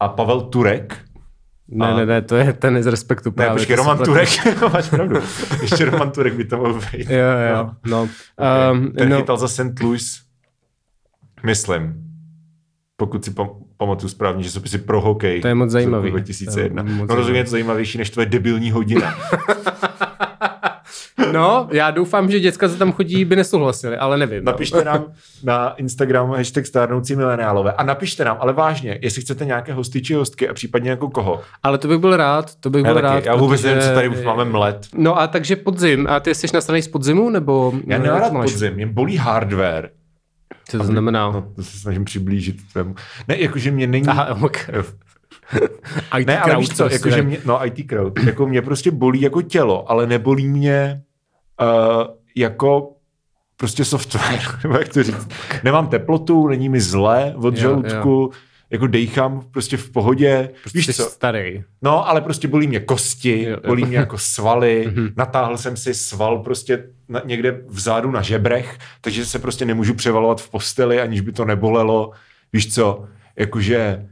[0.00, 0.98] a Pavel Turek.
[1.68, 3.28] Ne, A- ne, ne, to je ten z respektu.
[3.30, 4.04] Ne, právě, počkej, to si Roman.
[4.04, 4.28] Turek,
[4.72, 5.20] máš pravdu.
[5.62, 7.10] Ještě Roman Turek by to mohl být.
[7.10, 7.18] Jo,
[7.56, 8.02] jo, no.
[8.36, 8.70] Okay.
[8.72, 9.80] Um, Ten no, chytal za St.
[9.82, 10.18] Louis,
[11.42, 11.94] myslím.
[12.96, 15.40] Pokud si pam- pamatuju správně, že jsou pro hokej.
[15.40, 16.10] To je moc zajímavý.
[16.10, 16.82] 2001.
[16.82, 17.38] To je moc no rozhodně zajímavý.
[17.38, 19.14] je to zajímavější než tvoje debilní hodina.
[21.32, 24.44] no, já doufám, že děcka, co tam chodí, by nesouhlasili, ale nevím.
[24.44, 24.52] no.
[24.52, 25.04] Napište nám
[25.44, 30.14] na Instagramu hashtag stárnoucí mileniálové a napište nám, ale vážně, jestli chcete nějaké hosty či
[30.14, 31.40] hostky a případně jako koho.
[31.62, 33.24] Ale to bych byl rád, to bych Já, byl taky, rád.
[33.24, 34.86] já vůbec protože- nevím, co tady už máme mlet.
[34.94, 36.06] No a takže podzim.
[36.10, 37.72] A ty jsi na straně z podzimu, nebo...
[37.86, 38.52] Já no, máš?
[38.52, 39.90] podzim, mě bolí hardware.
[40.68, 41.30] Co to znamená?
[41.30, 42.94] No, to se snažím přiblížit tvému.
[43.28, 44.08] Ne, jakože mě není...
[44.08, 44.56] Aha, ok.
[46.18, 49.20] IT Ne, ale víš co, prostě, jakože mě, no IT crowd, jako mě prostě bolí
[49.20, 51.02] jako tělo, ale nebolí mě
[51.60, 52.92] uh, jako
[53.56, 55.28] prostě software, nebo jak to říct.
[55.64, 58.32] Nemám teplotu, není mi zle od Jo, žaludku,
[58.70, 60.50] jako dejchám prostě v pohodě.
[60.62, 61.62] Prostě Víš co, starý.
[61.82, 63.56] no ale prostě bolí mě kosti, Jo, jo.
[63.66, 65.08] bolí mě jako svaly, Mhm.
[65.16, 70.40] natáhl jsem si sval prostě na, někde vzadu na žebrech, takže se prostě nemůžu převalovat
[70.40, 72.10] v posteli, aniž by to nebolelo.
[72.52, 73.04] Víš co,
[73.36, 74.06] jakože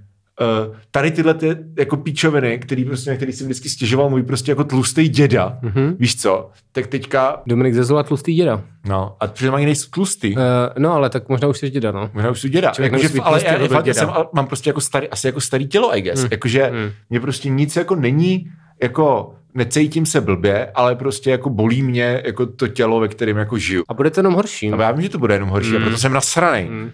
[0.69, 4.53] Uh, tady tyhle ty, jako píčoviny, který prostě, na který jsem vždycky stěžoval můj prostě
[4.53, 5.97] jako tlustý děda, Mhm.
[5.99, 8.63] víš co, tak teďka, Dominik Zezula tlustý děda.
[8.89, 10.43] no, a protože mají nejsou tlustý, Uh,
[10.79, 12.11] no ale tak možná už jsi děda, no.
[12.15, 12.73] Možná už jsou děda.
[12.93, 15.67] Musí být ale já, já, já jsem, ale mám prostě jako starý, asi jako starý
[15.69, 16.23] tělo, I guess.
[16.23, 16.29] Mm.
[16.31, 16.91] Jakože Mm.
[17.11, 18.51] mě prostě nic jako není,
[18.83, 23.59] jako necítím se blbě, ale prostě jako bolí mě jako to tělo, ve kterém jako
[23.59, 23.85] žiju.
[23.89, 24.71] A bude to jenom horší.
[24.73, 25.83] A já vím, že to bude jenom horší, a Mm.
[25.85, 26.69] proto jsem nasranej.
[26.69, 26.91] Mm.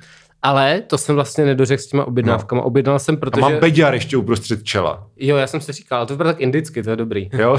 [0.47, 2.61] Ale to jsem vlastně nedořekl s těma objednávkama.
[2.61, 2.67] No.
[2.67, 3.41] Objednal jsem, A protože...
[3.41, 5.07] mám beďar ještě uprostřed čela.
[5.17, 7.29] Jo, já jsem si říkal, ale to vypadá tak indicky, to je dobrý.
[7.33, 7.59] Jo?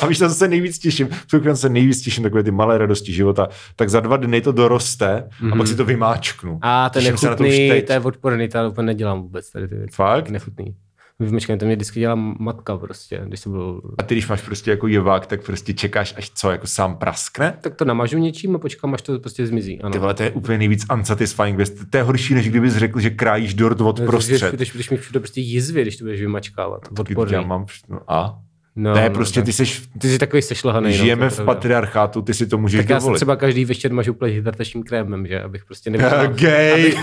[0.00, 1.08] a víš, co se nejvíc těším?
[1.26, 3.48] Celkem se nejvíc těším takové ty malé radosti života.
[3.76, 5.58] Tak za dva dny to doroste a Mhm.
[5.58, 6.58] pak si to vymáčknu.
[6.62, 7.86] A ten to nechutný, teď.
[7.86, 9.94] to je odporný, to úplně nedělám vůbec tady ty věci.
[9.96, 10.28] Fakt?
[10.30, 10.74] Nechutný.
[11.20, 13.80] Vymečkám, to mě vždycky dělá matka prostě, když jsem byl...
[13.98, 17.58] A ty, když máš prostě jako jevák, tak prostě čekáš, až co, jako sám praskne?
[17.60, 19.80] Tak to namažu něčím a počkám, až to prostě zmizí.
[19.82, 19.92] Ano.
[19.92, 21.72] Ty vole, to je úplně nejvíc unsatisfying věc.
[21.90, 24.40] To je horší, než kdybys řekl, že krájíš dort od No, prostřed.
[24.40, 26.80] Když, když, když mi všude prostě jizvy, když to budeš vymačkávat.
[26.98, 27.32] Odporný.
[27.34, 28.38] já mám, no, a?
[28.76, 29.44] No, ne, no, prostě tak.
[29.44, 30.92] ty seš, Ty jsi takový sešlehaný.
[30.92, 33.16] žijeme no, v patriarchátu, ty si to můžeš Tak já dovolit.
[33.16, 35.42] třeba každý večer mažu pleť hydratačním krémem, že?
[35.42, 36.94] Abych prostě nevypadal, Gay.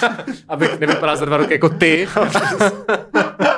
[0.48, 2.06] abych nevypadal za dva roky jako ty.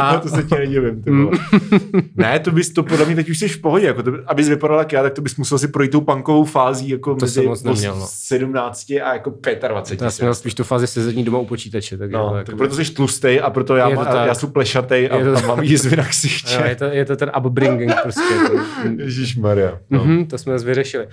[0.00, 1.38] A to se ti nedivím, ty vole.
[2.16, 4.78] ne, to bys to podle mě teď už jsi v pohodě, jako to, abys vypadal
[4.78, 7.44] jak já, tak to bys musel si projít tou punkovou fází jako To mezi jsem
[7.44, 8.06] moc neměl, no.
[8.08, 9.30] 17 a jako
[9.68, 10.04] 25.
[10.04, 11.96] Já jsem měl spíš tu fázi sezení doma u počítače.
[11.98, 14.26] Takže No, to tak jako- proto jsi tlustej a proto já, to má, tak.
[14.26, 15.46] já jsem plešatej a, to a tak.
[15.46, 16.54] mám jízvy na ksiště.
[16.54, 18.34] Jo, je, to, je to ten upbringing prostě.
[18.98, 19.78] Ježíš Maria.
[19.90, 20.04] No.
[20.04, 21.06] Mhm, to jsme vyřešili.
[21.06, 21.10] Uh,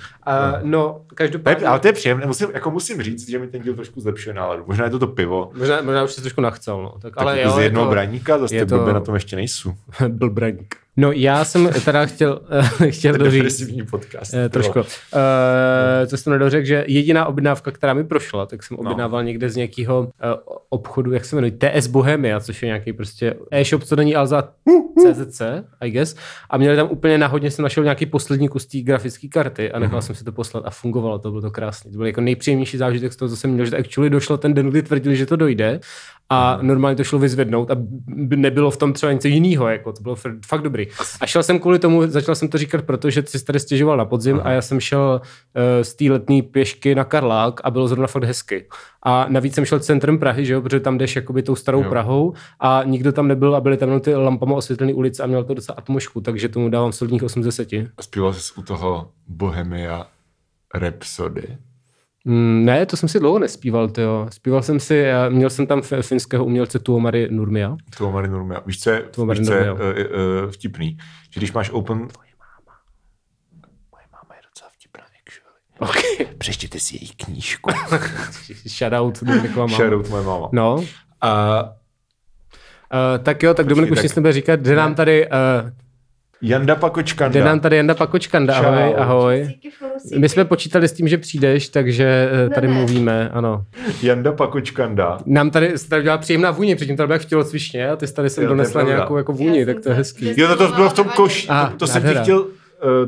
[0.63, 1.67] no, To je, každopádně...
[1.67, 4.63] ale to je příjemné, musím, jako musím říct, že mi ten díl trošku zlepšuje náladu.
[4.67, 5.51] Možná je to to pivo.
[5.57, 6.89] Možná, možná už si trošku nachcel, no.
[6.91, 9.05] Tak, Tak ale jako jo, z jednoho jako, braníka, zase je ty blbě to- na
[9.05, 9.73] tom ještě nejsou.
[10.07, 10.75] byl braník.
[10.97, 12.41] No, já jsem teda chtěl,
[12.89, 14.33] chtěl doříct, podcast.
[14.33, 14.79] Eh, trošku.
[14.79, 14.85] Uh,
[16.07, 18.81] co jsem nedořekl, že jediná objednávka, která mi prošla, tak jsem No.
[18.83, 20.07] objednával někde z nějakého uh,
[20.69, 24.49] obchodu, jak se jmenuje, TS Bohemia, což je nějaký prostě e-shop, co není ale za
[25.01, 25.41] CZC,
[25.81, 26.15] I guess.
[26.49, 29.97] A měli tam úplně náhodně, jsem našel nějaký poslední kus té grafické karty a nechal
[29.97, 30.01] Mhm.
[30.01, 31.91] jsem si to poslat a fungovalo to, bylo to krásné.
[31.91, 34.53] To byl jako nejpříjemnější zážitek z toho, co jsem měl, že to actually došlo ten
[34.53, 35.79] den, kdy tvrdili, že to dojde
[36.33, 37.75] a normálně to šlo vyzvednout a
[38.35, 40.15] nebylo v tom třeba něco jiného, jako to bylo
[40.45, 40.87] fakt dobrý.
[41.21, 44.39] A šel jsem kvůli tomu, začal jsem to říkat, protože jsi tady stěžoval na podzim
[44.43, 48.23] a já jsem šel uh, z té letní pěšky na Karlák a bylo zrovna fakt
[48.23, 48.67] hezky.
[49.03, 51.89] A navíc jsem šel centrem Prahy, že jo, protože tam jdeš jakoby tou starou Jo.
[51.89, 55.53] Prahou a nikdo tam nebyl a byly tam ty lampama osvětlené ulice a měl to
[55.53, 57.69] docela atmošku, takže tomu dávám solidních 8 z 10.
[58.01, 60.07] Zpíval jsi u toho Bohemia
[60.75, 61.57] Rhapsody.
[62.25, 64.27] Mm, ne, to jsem si dlouho nespíval, tyjo.
[64.31, 67.75] Zpíval jsem si, já- měl jsem tam finského umělce Tuomari Nurmia.
[67.97, 68.61] Tuomari Nurmia.
[68.65, 70.97] Víš, co je, Tuomari víš, co je uh, uh, vtipný?
[71.31, 71.97] Že když máš open...
[72.07, 72.77] Tvoje máma.
[73.91, 75.99] Moje máma je docela vtipná, actually.
[76.15, 76.35] Okay.
[76.37, 77.71] Přečtěte si její knížku.
[78.67, 79.77] Shoutout Dominikova máma.
[79.77, 80.49] Shoutout moje máma.
[80.51, 80.83] No,
[81.21, 81.63] A
[83.17, 84.59] Uh, tak jo, tak Dominik už tak- nic nebude říkat.
[84.59, 85.33] Jde nám tady, uh,
[86.41, 87.39] Janda Pakočkanda.
[87.39, 88.55] jde nám tady Janda Pakočkanda.
[88.55, 88.97] Ahoj, Čau.
[89.01, 89.49] ahoj.
[90.17, 92.79] My jsme počítali s tím, že přijdeš, takže uh, tady Ne, ne.
[92.79, 93.65] mluvíme, ano.
[94.01, 95.19] Janda Pakočkanda.
[95.25, 98.07] Nám tady, se tady dělá příjemná vůně, předtím tady byl jak v tělocvičně a ty
[98.07, 100.33] jsi tady Jo, to je donesla nějakou jako vůni, tak to je hezký.
[100.37, 101.47] Jo, no to bylo v tom koši.
[101.47, 102.60] To, to jsem ti chtěl, eh,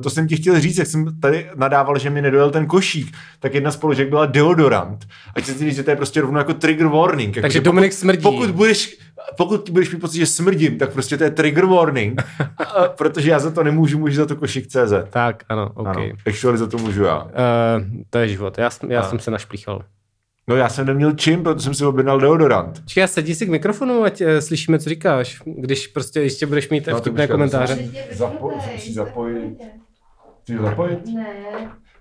[0.03, 3.53] to jsem ti chtěl říct, jak jsem tady nadával, že mi nedojel ten košík, tak
[3.53, 5.05] jedna spolužek byla deodorant.
[5.35, 7.35] A chci si říct, že to je prostě rovno jako trigger warning.
[7.35, 8.21] Jako, Takže že Dominik pokud, smrdí.
[8.23, 8.97] Pokud budeš,
[9.37, 12.21] pokud budeš mít pocit, že smrdím, tak prostě to je trigger warning,
[12.57, 14.93] a, protože já za to nemůžu, můžu za to košík CZ.
[15.09, 15.87] Tak, ano, OK.
[15.87, 17.27] Ano, Uh, actually za to můžu já.
[18.09, 19.81] to je život, já, jsem- já jsem se našplíchal.
[20.47, 22.81] No já jsem neměl čím, protože jsem si objednal deodorant.
[22.97, 26.87] Já sedí si k mikrofonu, ať uh, slyšíme, co říkáš, když prostě ještě budeš mít
[26.87, 27.77] No, vtipné komentáře.
[28.13, 29.57] Zapoj- musí zapojit.
[30.43, 30.99] Chci zapojit?
[31.15, 31.25] Ne.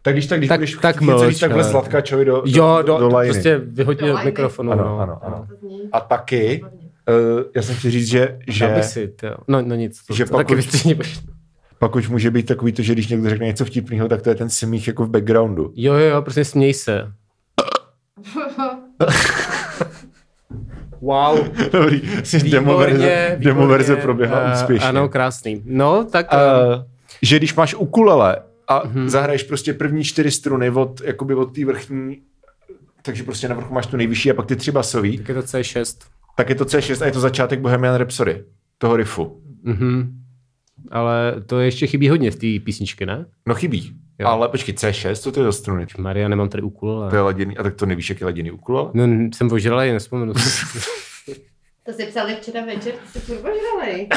[0.03, 2.93] Tak když tak, když Tak- budeš tak chtít mlč, takhle ale- Zlatkačovi do, Jo, do,
[2.93, 3.33] do do lajny.
[3.33, 4.73] prostě vyhodně Do od mikrofonu.
[4.73, 4.99] Ano, no.
[4.99, 5.47] ano, ano.
[5.93, 9.35] A taky, uh, já jsem chtěl říct, že, že si, tyjo.
[9.49, 10.97] No, no nic, to, Že to taky vystříhni.
[11.79, 14.35] pak už může být takový to, že když někdo řekne něco vtipného, tak to je
[14.35, 15.73] ten smích jako v backgroundu.
[15.77, 17.13] Jo, jo, jo, prostě směj se.
[21.01, 21.39] Wow.
[21.73, 22.03] Dobrý,
[22.51, 24.89] demo verze, demo verze proběhla Eh, úspěšně.
[24.89, 25.63] Ano, krásný.
[25.65, 26.27] No, tak...
[26.33, 26.39] Uh,
[26.79, 26.83] Uh,
[27.23, 28.37] že když máš ukulele
[28.69, 29.09] a Mhm.
[29.09, 32.21] zahraješ prostě první čtyři struny od, jakoby od té vrchní,
[33.03, 35.41] takže prostě na vrchu máš tu nejvyšší a pak ty tři basový, tak je to
[35.41, 35.97] C6.
[36.37, 38.45] tak je to C6 a je to začátek Bohemian Rhapsody,
[38.79, 39.41] toho riffu.
[39.63, 40.22] Mhm.
[40.91, 43.27] Ale to ještě chybí hodně z té písničky, ne?
[43.47, 43.93] No chybí.
[44.19, 44.29] Jo.
[44.29, 45.87] Ale počkej, C6, co to je za struny?
[45.99, 47.11] Maria, nemám tady úkol, ale...
[47.11, 48.91] To je laděný, a tak to nevíš, jak je laděný ukulele?
[48.95, 50.33] No, jsem ožralej, nespomenu.
[51.87, 54.09] To si psali včera večer, ty jsi furt ožralej.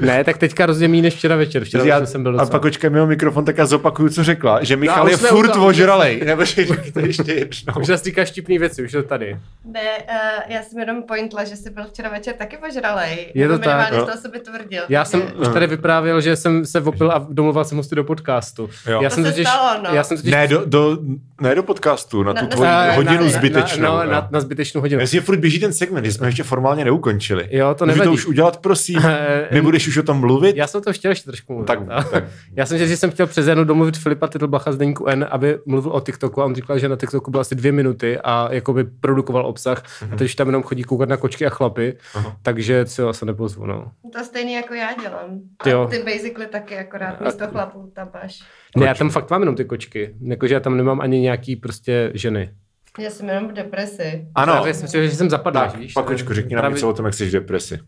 [0.00, 1.64] ne, tak teďka rozhodně méně než včera večer.
[1.64, 2.50] Včera já, večer jsem byl a docela...
[2.50, 5.66] pak očkej mimo mikrofon, tak já zopakuju, co řekla, že Michal už je furt toho,
[5.66, 6.20] ožralej.
[6.26, 7.74] Nebo že to ještě jednou.
[7.80, 9.38] Už zase říkáš štipný věci, už je to tady.
[9.64, 13.32] Ne, uh, já jsem jenom pointla, že jsi byl včera večer taky ožralej.
[13.34, 14.82] Je to tak, z toho sobě tvrdil.
[14.88, 18.70] Já jsem už tady vyprávěl, že jsem se opil a domluval jsem hosty do podcastu.
[18.86, 19.02] Jo.
[19.02, 19.90] Já To jsem se totiž, stalo, no.
[19.94, 20.98] já jsem totiž Ne do, do,
[21.40, 23.82] ne do podcastu, na tu Na- na- tvoji na- hodinu zbytečnou.
[23.82, 24.04] Na, jo.
[24.04, 25.00] no, na, na zbytečnou hodinu.
[25.00, 27.48] Jestli furt běží ten segment, jsme ještě formálně neukončili.
[27.50, 28.14] Jo, to Můžu to nevadí.
[28.14, 29.00] už udělat, prosím?
[29.52, 30.56] Nebudeš už o tom mluvit?
[30.56, 31.66] Já jsem to chtěl ještě trošku mluvit.
[31.66, 32.24] Tak, A- tak.
[32.56, 35.92] Já jsem, že jsem chtěl přes jednou domluvit Filipa Titlbacha z Deníku N, aby mluvil
[35.92, 39.46] o TikToku a on říkal, že na TikToku byl asi dvě minuty a jakoby produkoval
[39.46, 40.12] obsah Mhm.
[40.12, 42.36] a teď už tam jenom chodí koukat na kočky a chlapy, Aha.
[42.42, 43.90] takže ho asi nepozvu, no.
[44.12, 45.40] To stejný jako já dělám.
[45.66, 45.80] Jo.
[45.82, 48.38] A ty basically taky akorát místo chlapů tam máš.
[48.76, 52.10] Ne, já tam fakt mám jenom ty kočky, jakože já tam nemám ani nějaký prostě
[52.14, 52.50] ženy.
[52.98, 54.28] Já jsem jenom v depresi.
[54.34, 55.92] Ano, Právě jsem si, že jsem zapadl, tak, víš.
[55.92, 57.78] Pakočko, řekni nám něco o tom, jak jsi v depresi.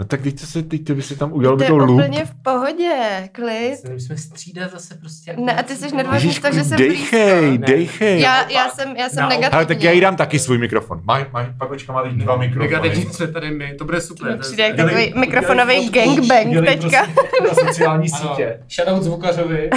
[0.00, 1.76] No tak teď to se, teď to by si tam udělal To by je to
[1.76, 1.90] loop.
[1.90, 3.76] úplně v pohodě, klid.
[3.92, 5.36] Musíme střídat zase prostě.
[5.38, 5.92] Ne, a ty jsi z
[6.40, 7.66] toho, že jsem dejchej, blízko.
[7.66, 8.20] dejchej.
[8.20, 9.48] Já, já jsem, já jsem negativně.
[9.56, 11.00] Ale tak já jí dám taky svůj mikrofon.
[11.04, 12.70] Má, má, Pakočka má teď dva mikrofony.
[12.70, 14.38] Negativně jsme tady my, to bude super.
[14.38, 17.06] Přijde jak takový mikrofonový gangbang teďka.
[17.42, 18.58] Na sociální sítě.
[18.70, 19.70] shoutout zvukařovi,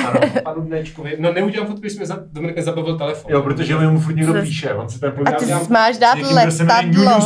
[0.43, 1.15] panu Dnečkovi.
[1.19, 3.31] No neudělám fotku, když jsme za Dominik nezabavil telefon.
[3.31, 4.73] Jo, protože mu furt někdo píše.
[4.73, 7.21] On si tam A ty máš dát letadlo.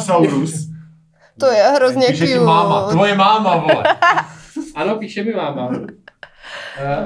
[1.40, 2.46] To je hrozně Píše ti cute.
[2.46, 3.84] máma, tvoje máma, vole.
[4.76, 5.68] Ano, píše mi máma.
[5.68, 5.76] Uh,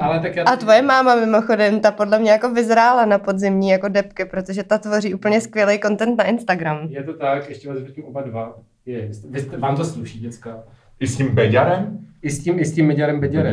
[0.04, 0.44] ale tak já...
[0.44, 4.78] A tvoje máma mimochodem, ta podle mě jako vyzrála na podzimní jako depky, protože ta
[4.78, 6.78] tvoří úplně skvělý content na Instagram.
[6.88, 8.54] Je to tak, ještě vás vrtím oba dva.
[8.86, 10.58] Je, vy jste, vám to sluší, děcka.
[11.00, 11.98] I s tím beďarem?
[12.22, 13.20] I s tím, i s tím Beďarem.
[13.20, 13.46] Beďar.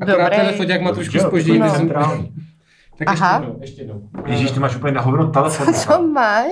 [0.00, 0.46] Akorát Dobrý.
[0.46, 1.58] ten foťák má trošku spoždění.
[1.58, 1.68] no.
[1.68, 2.32] jsem- centrální.
[2.98, 3.36] Tak Aha.
[3.36, 4.02] ještě jednou, ještě jednou.
[4.26, 5.74] Ježíš, ty máš úplně na hovno telefon.
[5.74, 6.50] Co máš?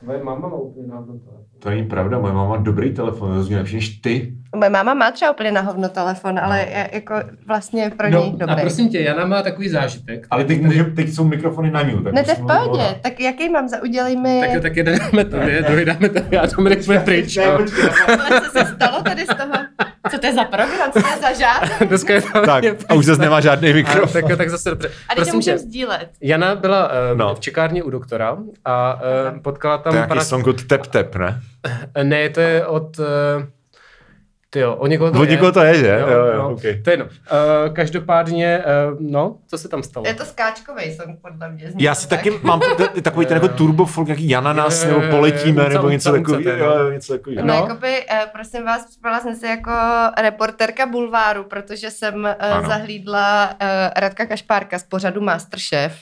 [0.00, 1.12] Tvoje máma má úplně na to.
[1.58, 4.32] To není pravda, moje máma má dobrý telefon, rozumím lepší než ty.
[4.56, 7.14] Moje máma má třeba úplně na hovno telefon, ale je, jako
[7.46, 8.60] vlastně pro ní No, a dobrý.
[8.60, 10.26] prosím tě, Jana má takový zážitek.
[10.30, 12.04] Ale teď, můžem, teď jsou mikrofony na ní.
[12.04, 12.82] Tak Ne, to je v pohodě.
[13.02, 14.40] Tak jaký mám za udělej mi...
[14.52, 17.36] Tak, tak jeden dáme tobě, druhý dáme tobě a Dominik jsme pryč.
[17.36, 17.84] Ne, počkej.
[18.08, 19.52] Ale co se stalo tady z toho?
[20.10, 20.92] Co to je za program?
[20.92, 21.62] Co to je za žád?
[21.88, 24.08] Dneska je to Tak, a už zase nemá žádný a, mikrofon.
[24.22, 24.90] tak, tak zase dobře.
[25.08, 26.08] A když to můžeme sdílet.
[26.20, 27.34] Jana byla uh, No.
[27.34, 28.94] v čekárně u doktora a
[29.32, 30.24] uh, potkala To tam je nějaký pana...
[30.24, 31.40] song od Tep Tep, ne?
[32.02, 32.98] Ne, to je od...
[32.98, 33.06] Uh,
[34.50, 35.30] ty jo, od někoho to Od je.
[35.30, 35.86] někoho to je, že?
[36.00, 36.60] Jo, Jo, jo, no, ok.
[36.60, 37.04] To je jedno.
[37.04, 37.10] Uh,
[37.74, 40.06] každopádně, uh, no, co se tam stalo?
[40.06, 41.72] Je to skáčkový song, podle mě.
[41.78, 42.18] Já si tak.
[42.18, 42.60] taky mám
[42.94, 45.82] t- takový ten jako turbo folk, nějaký Jana nás, Jo, jo, nebo poletíme, jo, nebo
[45.82, 46.74] uca, něco takového.
[46.84, 46.90] no.
[46.90, 47.46] něco takového.
[47.46, 47.60] No, No.
[47.60, 49.70] jakoby, eh, prosím vás, připadala jsem si jako
[50.22, 52.68] reporterka bulváru, protože jsem eh, Ano.
[52.68, 55.92] zahlídla eh, Radka Kašpárka z pořadu Masterchef,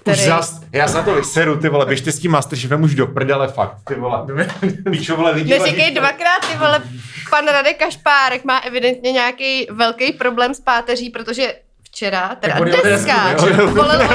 [0.00, 0.18] který...
[0.20, 3.06] Už zas, já se na to vyseru, ty vole, běžte s tím Masterchefem už do
[3.06, 4.26] prdele, fakt, ty vole.
[4.90, 5.58] Píčo, vole, lidi.
[5.58, 6.82] Neříkej dvakrát, ty vole,
[7.30, 13.34] pan Radek Kašpárek má evidentně nějaký velký problém s páteří, protože včera, teda dneska,
[13.66, 14.00] volil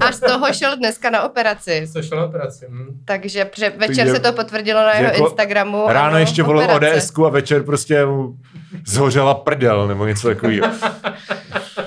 [0.00, 1.88] a z toho šel dneska na operaci.
[1.92, 2.66] Co šlo na operaci?
[2.68, 3.00] Hm.
[3.04, 5.84] Takže pře- večer je- se to potvrdilo na jeho jako Instagramu.
[5.88, 8.36] Ráno ano, ještě volil ods a večer prostě mu
[8.86, 10.66] zhořela prdel, nebo něco takového.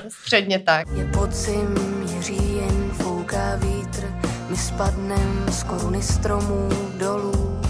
[0.10, 0.88] Středně tak.
[0.98, 1.76] Je podzim,
[4.60, 7.62] spadnem z koruny stromů dolů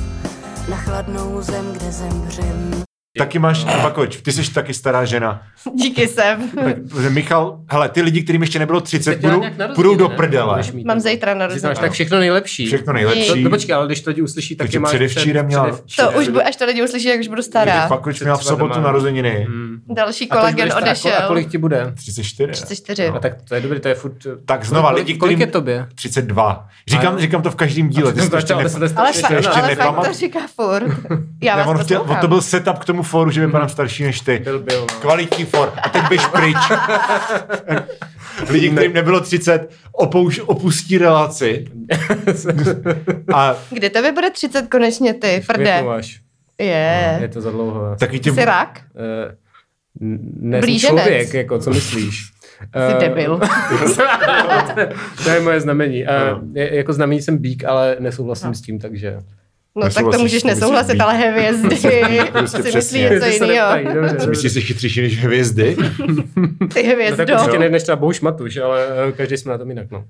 [0.69, 2.88] na chladnou zem, kde zemřem.
[3.19, 5.41] Taky máš, Pakoč, ty jsi taky stará žena.
[5.75, 6.49] Díky sem.
[6.49, 10.09] Tak, že Michal, hele, ty lidi, kterým ještě nebylo 30, Teď dělá budou, půjdou do
[10.09, 10.61] prdele.
[10.73, 11.67] Mít Mám zítra narozeniny.
[11.67, 12.65] máš tak všechno nejlepší.
[12.67, 13.27] Všechno nejlepší.
[13.27, 15.79] To, to počkej, ale když to lidi uslyší, tak tě máš předevčírem před, měla-.
[15.95, 17.87] To už, až to lidi uslyší, jak už budu stará.
[17.87, 19.45] Pakoč měl v sobotu narozeniny.
[19.49, 19.81] Hmm.
[19.89, 20.85] Další kolagen stará.
[20.85, 21.11] A odešel.
[21.27, 21.93] kolik ti bude?
[21.95, 22.51] 34.
[22.51, 23.07] 34.
[23.07, 24.13] A tak to je dobrý, to je furt...
[24.45, 25.87] Tak znova, kolik, lidi, kolik kterým- je tobě?
[25.95, 26.67] 32.
[26.87, 28.13] Říkám, A- říkám to v každém díle.
[28.13, 28.53] Ty ještě.
[28.53, 28.63] Ale,
[29.09, 30.83] Ještě ale fakt to říká furt.
[31.41, 34.19] Já vás on, chtěl, on to byl setup k tomu fóru, že vypadám starší než
[34.21, 34.39] ty.
[34.39, 34.99] Byl, byl, no.
[35.01, 35.73] Kvalitní for.
[35.83, 36.57] A teď běž pryč.
[38.49, 41.65] Lidi, kterým nebylo 30, opouš, opustí relaci.
[43.33, 45.63] A Kdy tobě bude 30 konečně ty, prde?
[45.63, 46.21] Květnu až.
[46.59, 47.17] Je.
[47.21, 47.95] Je to za dlouho.
[47.99, 48.31] taky tě...
[48.33, 48.81] Jsi rak?
[48.95, 49.35] Eh,
[50.01, 51.01] n- ne, Blíženec.
[51.03, 52.31] člověk, jako, co myslíš?
[52.59, 53.39] Jsi Eh, debil.
[55.23, 56.03] to je moje znamení.
[56.03, 56.09] Uh,
[56.53, 59.17] je, jako znamení jsem bík, ale nesouhlasím s tím, takže...
[59.75, 60.99] No tak to můžeš musíš nesouhlasit, být.
[60.99, 61.75] ale hvězdy
[62.31, 63.77] Prostě si myslí něco jiného.
[64.29, 65.75] Myslíš, že jsi chytřejší než hvězdy?
[65.75, 65.85] Ty
[66.61, 67.33] No, tak hvězdo.
[67.33, 70.05] určitě ne než třeba Bouš Matuš, ale eh, každý jsme na tom jinak, no.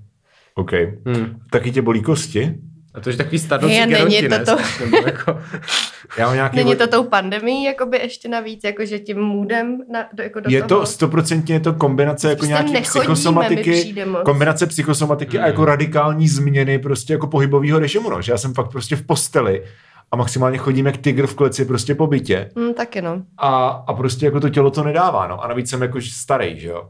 [0.56, 0.72] OK.
[1.06, 1.40] Hmm.
[1.52, 2.54] Taky tě bolí kosti?
[2.94, 4.58] A to je takový starnocí Je, není to to.
[4.86, 5.40] Nebo jako,
[6.18, 6.58] Já mám nějaký...
[6.58, 10.64] Není to tou pandemí, jakoby ještě navíc, jakože tím můdem na, do, jako do je
[10.64, 10.82] toho.
[10.82, 16.80] to stoprocentně je to kombinace jako Prostě nějaký psychosomatiky, kombinace psychosomatiky a jako radikální změny
[16.80, 18.22] prostě jako pohybového režimu, no.
[18.22, 19.64] Že já jsem fakt prostě v posteli
[20.12, 23.22] a maximálně chodím jak tygr v kleci prostě po bytě Hm, taky no.
[23.38, 25.44] a, a prostě jako to tělo to nedává, no.
[25.44, 26.90] A navíc jsem jako starý, že jo.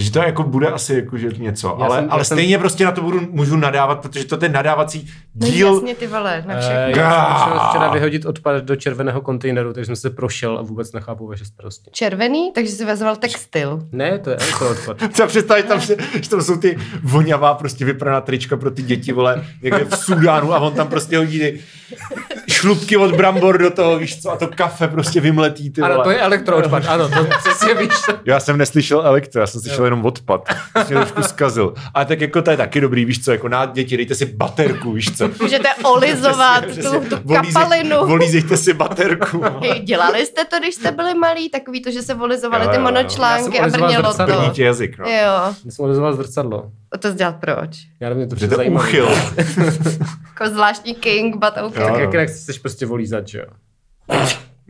[0.00, 2.84] Takže to jako bude asi jako že něco, Já ale, jsem- ale jsem- stejně prostě
[2.84, 6.54] na to budu, můžu nadávat, protože to ten nadávací No díl, jasně ty vole, na
[6.54, 7.02] eh, všechno.
[7.02, 11.26] já jsem včera vyhodit odpad do červeného kontejneru, takže jsem se prošel a vůbec nechápu
[11.26, 11.90] vaše starosti.
[11.92, 13.80] Červený, takže si vezval textil.
[13.92, 14.96] Ne, to je elektroodpad.
[15.14, 19.12] Co představit tam, že, že tam jsou ty vonavá prostě vypraná trička pro ty děti,
[19.12, 21.60] vole, někde v Sudánu a on tam prostě hodí ty
[22.60, 25.94] šlubky od brambor do toho, víš co, a to kafe prostě vymletí, ty vole.
[25.94, 27.90] Ano, to je elektroodpad, ano, to přesně víš.
[28.24, 30.48] Já jsem neslyšel elektro, já jsem slyšel jenom odpad.
[30.72, 31.74] To mě trošku zkazil.
[31.94, 34.92] Ale tak jako to je taky dobrý, víš co, jako na děti, dejte si baterku,
[34.92, 35.30] víš co.
[35.42, 37.18] Můžete olizovat Přesně, tu, přesně.
[37.18, 38.06] tu kapalinu.
[38.06, 39.42] Volízejte si baterku.
[39.60, 43.60] Hej, Dělali jste to, když jste byli malí, takový to, že se volizovali ty monočlánky
[43.60, 44.62] a brnělo to.
[44.62, 45.04] jazyk, no.
[45.06, 46.70] Jo, Já jsem olizoval zrcadlo.
[46.98, 47.70] To dělat proč?
[48.00, 48.88] Já nevím, to přijde to zajímavé.
[48.88, 49.08] uchyl.
[50.26, 51.82] Jako zvláštní king, but okay.
[51.82, 52.20] Jo, Tak no.
[52.20, 53.46] jak, chceš prostě volízat, že jo?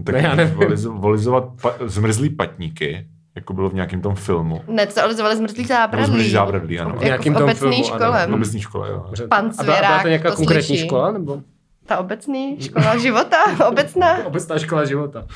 [0.04, 0.54] Tak Ne, já nevím.
[0.54, 4.64] volizo, volizovat pa, zmrzlý patníky, jako bylo v nějakém tom filmu.
[4.68, 6.06] Ne, co olizovali zmrzlý zábradlí.
[6.06, 6.90] zmrzlý zábradlí, ano.
[6.90, 8.22] Jako nějakým v tom obecné filmu, škole.
[8.24, 8.32] ano.
[8.32, 9.06] V obecní škole, jo.
[9.28, 10.84] Pan a byla, to nějaká to konkrétní slyší.
[10.86, 11.40] škola, nebo?
[11.86, 13.36] Ta obecní škola života,
[13.68, 14.18] obecná.
[14.26, 15.26] Obecná škola života.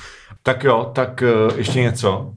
[0.42, 2.34] Tak jo, tak uh, ještě něco.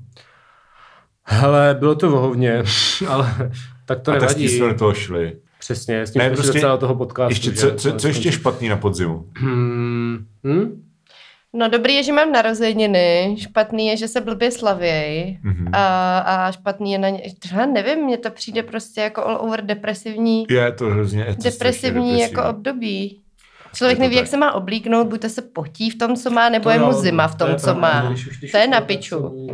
[1.24, 2.64] Hele, bylo to vohovně,
[3.08, 3.52] ale
[3.88, 4.50] tak to a tak nevadí.
[4.50, 5.36] jsme do toho šli.
[5.60, 7.32] Přesně, s tím Ne, jsme prostě docela toho podcastu.
[7.32, 9.26] Ještě, co, co, co ještě špatný na podzimu?
[9.38, 10.84] Hmm, hm?
[11.54, 15.68] No dobrý je, že mám narozeniny, špatný je, že se blbě slavěj Mhm.
[15.74, 19.62] a, a špatný je na ně, třeba nevím, mně to přijde prostě jako all over
[19.66, 23.22] depresivní, Je to hrozně je to depresivní strašně jako období.
[23.76, 24.30] Člověk to neví, jak tak.
[24.30, 26.94] se má oblíknout, buď to se potí v tom, co má, nebo To je mu
[26.94, 28.10] zima v to tom, je co pravda, má.
[28.10, 29.48] když už- když To je na piču.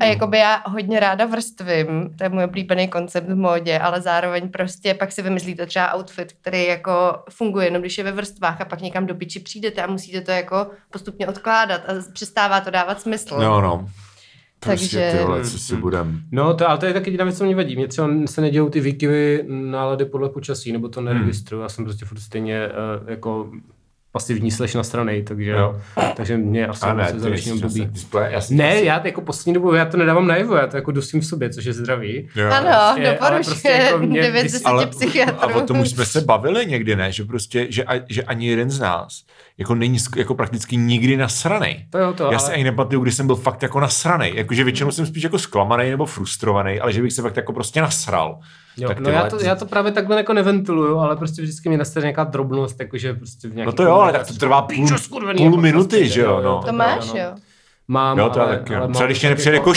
[0.00, 4.48] A jakoby já hodně ráda vrstvím, to je můj oblíbený koncept v módě, ale zároveň
[4.48, 8.64] prostě pak si vymyslíte třeba outfit, který jako funguje jenom když je ve vrstvách a
[8.64, 13.00] pak někam do piči přijdete a musíte to jako postupně odkládat a přestává to dávat
[13.00, 13.38] smysl.
[13.38, 13.88] No, no.
[14.62, 16.20] Prostě Takže- tyhle, co si budem.
[16.32, 17.76] No, to, ale to je taky jediná věc, co mě vadí.
[17.76, 21.62] Mě třeba se nedějou ty výkyvy nálady podle počasí, nebo to neregistruju.
[21.62, 22.68] Já jsem prostě furt stejně
[23.02, 23.50] uh, jako
[24.12, 25.80] pasivní slash na strany, takže, Jo.
[26.16, 27.88] takže mě asi A ne, se začne období.
[28.50, 31.50] Ne, já jako poslední dobu, já to nedávám najevo, já to jako dusím v sobě,
[31.50, 32.28] což je zdravý.
[32.36, 32.46] Jo.
[32.50, 35.36] Ano, Prostě, ale doporučuje prostě jako mě 9 z vys- 10 ale, psychiatrů.
[35.42, 37.12] a o tom už jsme se bavili někdy, ne?
[37.12, 39.22] Že prostě, že, a, že ani jeden z nás
[39.62, 41.86] jako není jako prakticky nikdy nasranej.
[41.90, 42.38] To jo, to, Já ale...
[42.38, 44.32] si ani nepamatuju, kdy jsem byl fakt jako nasranej.
[44.36, 47.80] Jakože většinou jsem spíš jako zklamaný nebo frustrovaný, ale že bych se fakt jako prostě
[47.80, 48.38] nasral.
[48.76, 51.78] Jo, tak no já to, já to právě takhle jako neventiluju, ale prostě vždycky mě
[51.78, 54.76] nastane nějaká drobnost, jakože prostě v nějaký No to jo, ale tak to trvá půl,
[54.76, 56.62] Píčo, skurvený, půl minuty, prostě, že jo, no.
[56.66, 57.34] To máš, jo.
[57.88, 58.74] Mám, Jo, to ale, taky.
[58.74, 58.80] ale jo.
[58.88, 59.74] mám Třeba když tě tak nepřijde jako- jako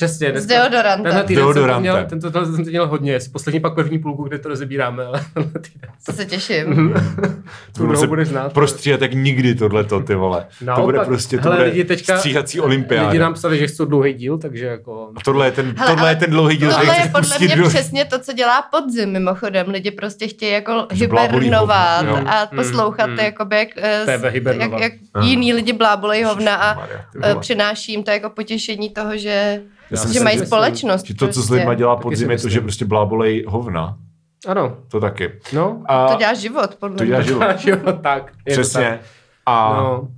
[0.00, 0.28] Přesně.
[0.28, 1.04] S dneska- deodorantem.
[1.04, 1.82] Tenhle týden jsem to Deodorantem.
[1.82, 5.24] měl, tento týden jsem to měl hodně, poslední pak první půlku, kde to rozebíráme, ale
[5.34, 5.90] tenhle týden.
[6.06, 6.64] To se těším.
[6.64, 8.52] Tu Budu druhou se budeš znát.
[8.52, 10.46] Prostříhat jak nikdy tohleto, ty vole.
[10.58, 13.08] to Naopak, bude prostě, to hele, bude lidi teďka- stříhací olympiáda.
[13.08, 15.10] Lidi nám psali, že chcou dlouhý díl, takže jako...
[15.16, 17.68] A tohle je ten, Hele, tohle je ten dlouhý díl, Tohle je podle mě do...
[17.68, 19.68] přesně to, co dělá podzim mimochodem.
[19.68, 23.18] Lidi prostě chtějí jako hibernovat a poslouchat mm.
[23.18, 26.88] jakoby, jak, eh, To jak, jak jiný lidi blábolej hovna a
[27.22, 31.06] eh, přináší jim to jako potěšení toho, že, Já že mají myslím, společnost.
[31.06, 31.54] Že to, co s prostě.
[31.54, 33.96] lidma dělá podzim, je to, že prostě blábolej hovna.
[34.48, 35.32] Ano, To taky.
[35.52, 35.82] no.
[35.86, 37.10] A To dělá život, podle to mě.
[37.24, 37.86] dělá život.
[37.86, 38.32] jo, tak.
[38.46, 38.80] je to Přesně.
[38.90, 39.00] tak.
[39.46, 40.08] A No.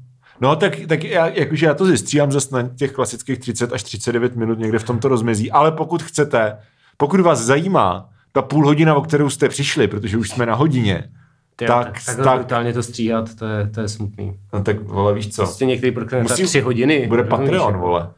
[0.41, 4.37] No, tak, tak já, jakože já to zjistřím zase na těch klasických 30 až 39
[4.37, 6.57] minut někde v tomto rozmezí, ale pokud chcete,
[6.97, 11.05] pokud vás zajímá ta půl hodina, o kterou jste přišli, protože už jsme na hodině,
[11.57, 14.39] Ty, tak, tak, tak, brutálně to stříhat, to je, to je smutný.
[14.53, 17.07] no, tak vole, víš co, Prostě některý prokne za Musím- tři hodiny.
[17.09, 18.11] bude Patreon, vole.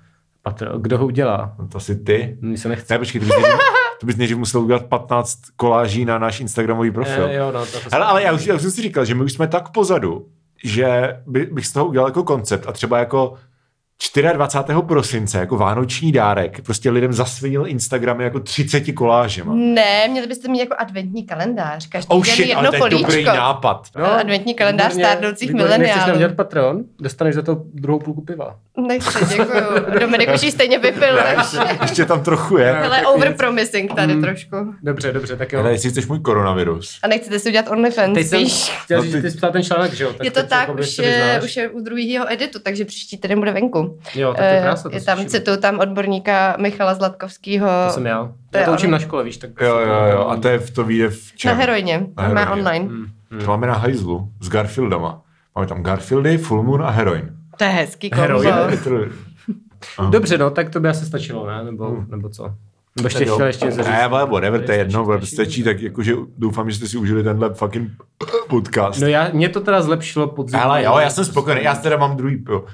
[0.45, 0.83] Patreon.
[0.83, 1.55] Kdo ho udělá?
[1.59, 2.37] No, to asi ty.
[2.41, 2.95] Mně se nechce.
[2.95, 3.59] Ne, počkej, to bys nejdřív,
[4.01, 7.25] to bys nejdřív musel udělat 15 koláží na náš Instagramový profil.
[7.25, 9.25] Eh, jo, no, to Hele, ale já už, já už jsem si říkal, že my
[9.25, 10.27] už jsme tak pozadu,
[10.65, 13.35] že by, bych z toho udělal jako koncept a třeba jako
[14.33, 14.79] 24.
[14.87, 19.53] prosince jako vánoční dárek prostě lidem zasvinil Instagramy jako 30 kolážema.
[19.55, 21.87] Ne, měli byste mít jako adventní kalendář.
[21.89, 23.07] Každý Oh den shit, jedno ale to je políčko.
[23.07, 23.89] dobrý nápad.
[23.99, 25.79] No, adventní kalendář výborně, stárnoucích výborně.
[25.79, 26.19] Nechceš nám mileniálů.
[26.19, 26.85] dělat Patreon?
[27.01, 28.57] Dostaneš za to druhou půlku piva.
[28.77, 29.99] Nechci, děkuju.
[30.01, 31.19] Dominik už ji stejně vypil.
[31.39, 32.73] Ještě, ještě tam trochu je.
[32.91, 34.23] Taky overpromising tady Mm.
[34.23, 34.57] trošku.
[34.83, 35.61] Dobře, dobře, tak jo.
[35.61, 36.99] Ale jestli chceš můj koronavirus.
[37.03, 38.71] A nechcete si udělat OnlyFans, Teď jsem víš?
[38.85, 40.13] chtěl No říct, ty- jsi psal ten článek, že jo?
[40.23, 43.53] Je to tak, jako už je, už je u druhého editu, takže příští týden bude
[43.53, 43.99] venku.
[44.15, 44.89] Jo, tak to je Eh, krása.
[44.89, 48.33] to je tam, cituju tam odborníka Michala Zlatkovského To jsem já.
[48.51, 49.51] To Já to učím na škole, víš, tak...
[49.61, 50.27] Jo, jo, jo.
[50.29, 51.53] A to je v to vyjde v čem?
[51.53, 52.63] na heroině, Na má heroině.
[52.63, 52.85] online.
[52.85, 53.41] Hmm, hmm.
[53.41, 55.21] To máme na hajzlu s Garfieldama.
[55.57, 57.29] Máme tam Garfieldy, Full Moon a Heroin.
[57.57, 58.43] To je hezký kombo.
[60.11, 61.65] Dobře, no, tak to by asi stačilo, ne?
[61.65, 62.55] Nebo, nebo co?
[62.97, 63.87] Nebo ještě chtěl ještě něco říct?
[63.87, 67.55] Ne, ale whatever, to je jedno, stačí, tak jakože doufám, že jste si užili tenhle
[67.55, 67.91] fucking
[68.49, 69.01] podcast.
[69.01, 70.61] No já, mě to teda zlepšilo podzim.
[70.63, 72.65] Ale jo, já jsem spokojený, já teda mám druhý pivo.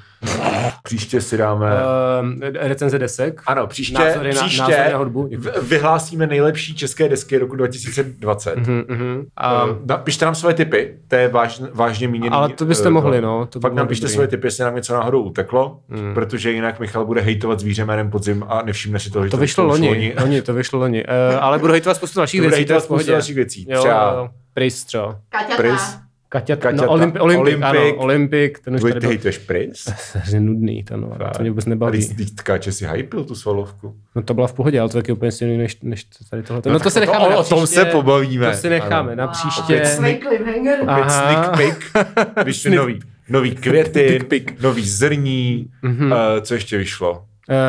[0.82, 1.66] Příště si dáme...
[1.72, 3.42] Uh, recenze desek.
[3.46, 5.28] Ano, příště, názory na- příště názory na hudbu.
[5.62, 8.56] vyhlásíme nejlepší české desky roku 2020.
[8.56, 9.24] Mhm, mhm.
[9.36, 12.30] A da, pište nám svoje tipy, to je váž, vážně míněný.
[12.36, 13.46] ale to byste eh, mohli, no.
[13.46, 14.14] To bylo nám pište dobrý.
[14.14, 16.14] svoje tipy, jestli nám něco náhodou uteklo, Mm.
[16.14, 19.40] protože jinak Michal bude hejtovat zvíře jménem podzim a nevšimne si toho, že To to
[19.40, 21.04] vyšlo loni, loni, to vyšlo loni.
[21.04, 21.10] Uh,
[21.44, 23.66] ale budu hejtovat spoustu dalších věcí, je hejtovat spoustu dalších věcí.
[23.70, 25.20] Jo, Třeba jo, Pris třeba.
[25.28, 25.56] Kaťata.
[25.56, 25.96] Pris.
[26.32, 27.64] Kaťata, Kaťata, no, Olympi, Olympik, Olympik.
[27.64, 29.88] ano, Olympik, ten už tady ty byl hejtuješ Pris?
[30.14, 32.08] hrozně nudný, ten, no, to mě vůbec nebaví.
[32.08, 33.94] když tkáče si hypil tu svalovku.
[34.16, 36.62] No to byla v pohodě, ale to taky úplně stejný než, než tady tohle.
[36.66, 37.80] No, tak to se o necháme to- na o tom příště.
[37.80, 38.50] se pobavíme.
[38.50, 39.20] To si necháme Ano.
[39.22, 39.62] na příště.
[39.62, 41.84] Opět sneak- peek.
[42.44, 44.20] Vyšly nový, nový květy,
[44.62, 45.66] nový zrní.
[45.82, 46.12] Mhm.
[46.12, 47.12] Uh, co ještě vyšlo?
[47.12, 47.24] Uh,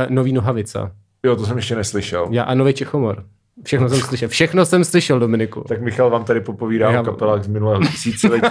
[0.09, 0.91] nový nohavica.
[1.23, 2.27] Jo, to jsem ještě neslyšel.
[2.31, 3.23] Já a nový Čechomor.
[3.65, 4.29] Všechno jsem slyšel.
[4.29, 5.63] Všechno jsem slyšel, Dominiku.
[5.67, 8.47] Tak Michal vám tady popovídá Já- o kapelách z minulého tisíciletí.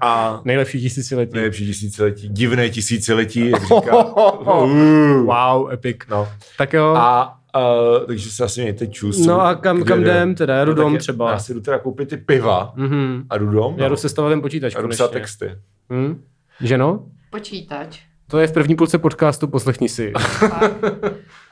[0.00, 1.32] A Nejlepší tisíciletí.
[1.34, 4.04] nejlepší tisíciletí, divné tisíciletí, jak říká.
[4.04, 5.24] Uh.
[5.26, 5.96] Wow, epic.
[6.10, 6.28] No.
[6.58, 6.94] Tak jo.
[6.96, 7.38] A
[8.00, 9.26] uh, takže se asi mějte čus.
[9.26, 10.10] No a kam- Kde kam jde?
[10.10, 10.54] jdem teda?
[10.56, 11.30] Já jdu No, dom třeba.
[11.30, 13.24] Já si jdu teda koupit ty piva Mhm.
[13.30, 13.74] a jdu dom.
[13.78, 15.08] Já jdu sestavovat ten počítač a jdu konečně.
[15.08, 15.50] texty.
[15.92, 16.22] Hm?
[16.60, 17.04] Že no?
[17.30, 18.00] Počítač.
[18.26, 20.12] To je v první půlce podcastu, poslechni si.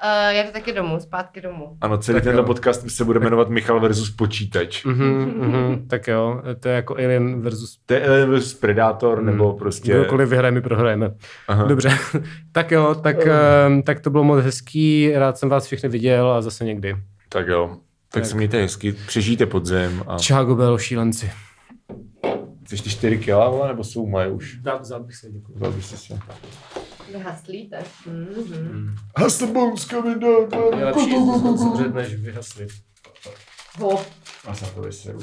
[0.04, 1.76] Uh, já jdu taky domů, zpátky domů.
[1.80, 2.46] Ano, celý Tak tenhle jo.
[2.46, 4.84] podcast se bude jmenovat Michal versus počítač.
[4.84, 9.26] Mhm, mhm, tak jo, to je jako Alien versus To je Alien versus Predator, Hmm.
[9.26, 9.92] nebo prostě...
[9.92, 11.10] Kdokoliv vyhraje, my prohrajeme.
[11.48, 11.64] Aha.
[11.64, 11.90] Dobře,
[12.52, 16.42] tak jo, tak, ehm, tak to bylo moc hezký, rád jsem vás všechny viděl a
[16.42, 16.96] zase někdy.
[17.28, 17.68] Tak jo.
[17.68, 18.26] Tak, Tak.
[18.26, 20.18] se mějte hezky, přežijte podzem a...
[20.18, 21.30] Chicago byl šílenci.
[22.64, 24.56] Chceš ty 4 kila, vole, nebo jsou moje už?
[24.62, 25.52] Dá, vzal bych se, děkuji.
[25.56, 26.18] Vzal byste se.
[27.12, 27.84] Vyhaslíte.
[28.06, 28.94] Mm-hmm.
[29.16, 30.78] Has the bones coming down, man.
[30.78, 31.10] Je lepší
[31.56, 32.70] zemřet, než vyhaslit.
[33.78, 34.00] Hop.
[34.44, 35.18] A se to vyseru.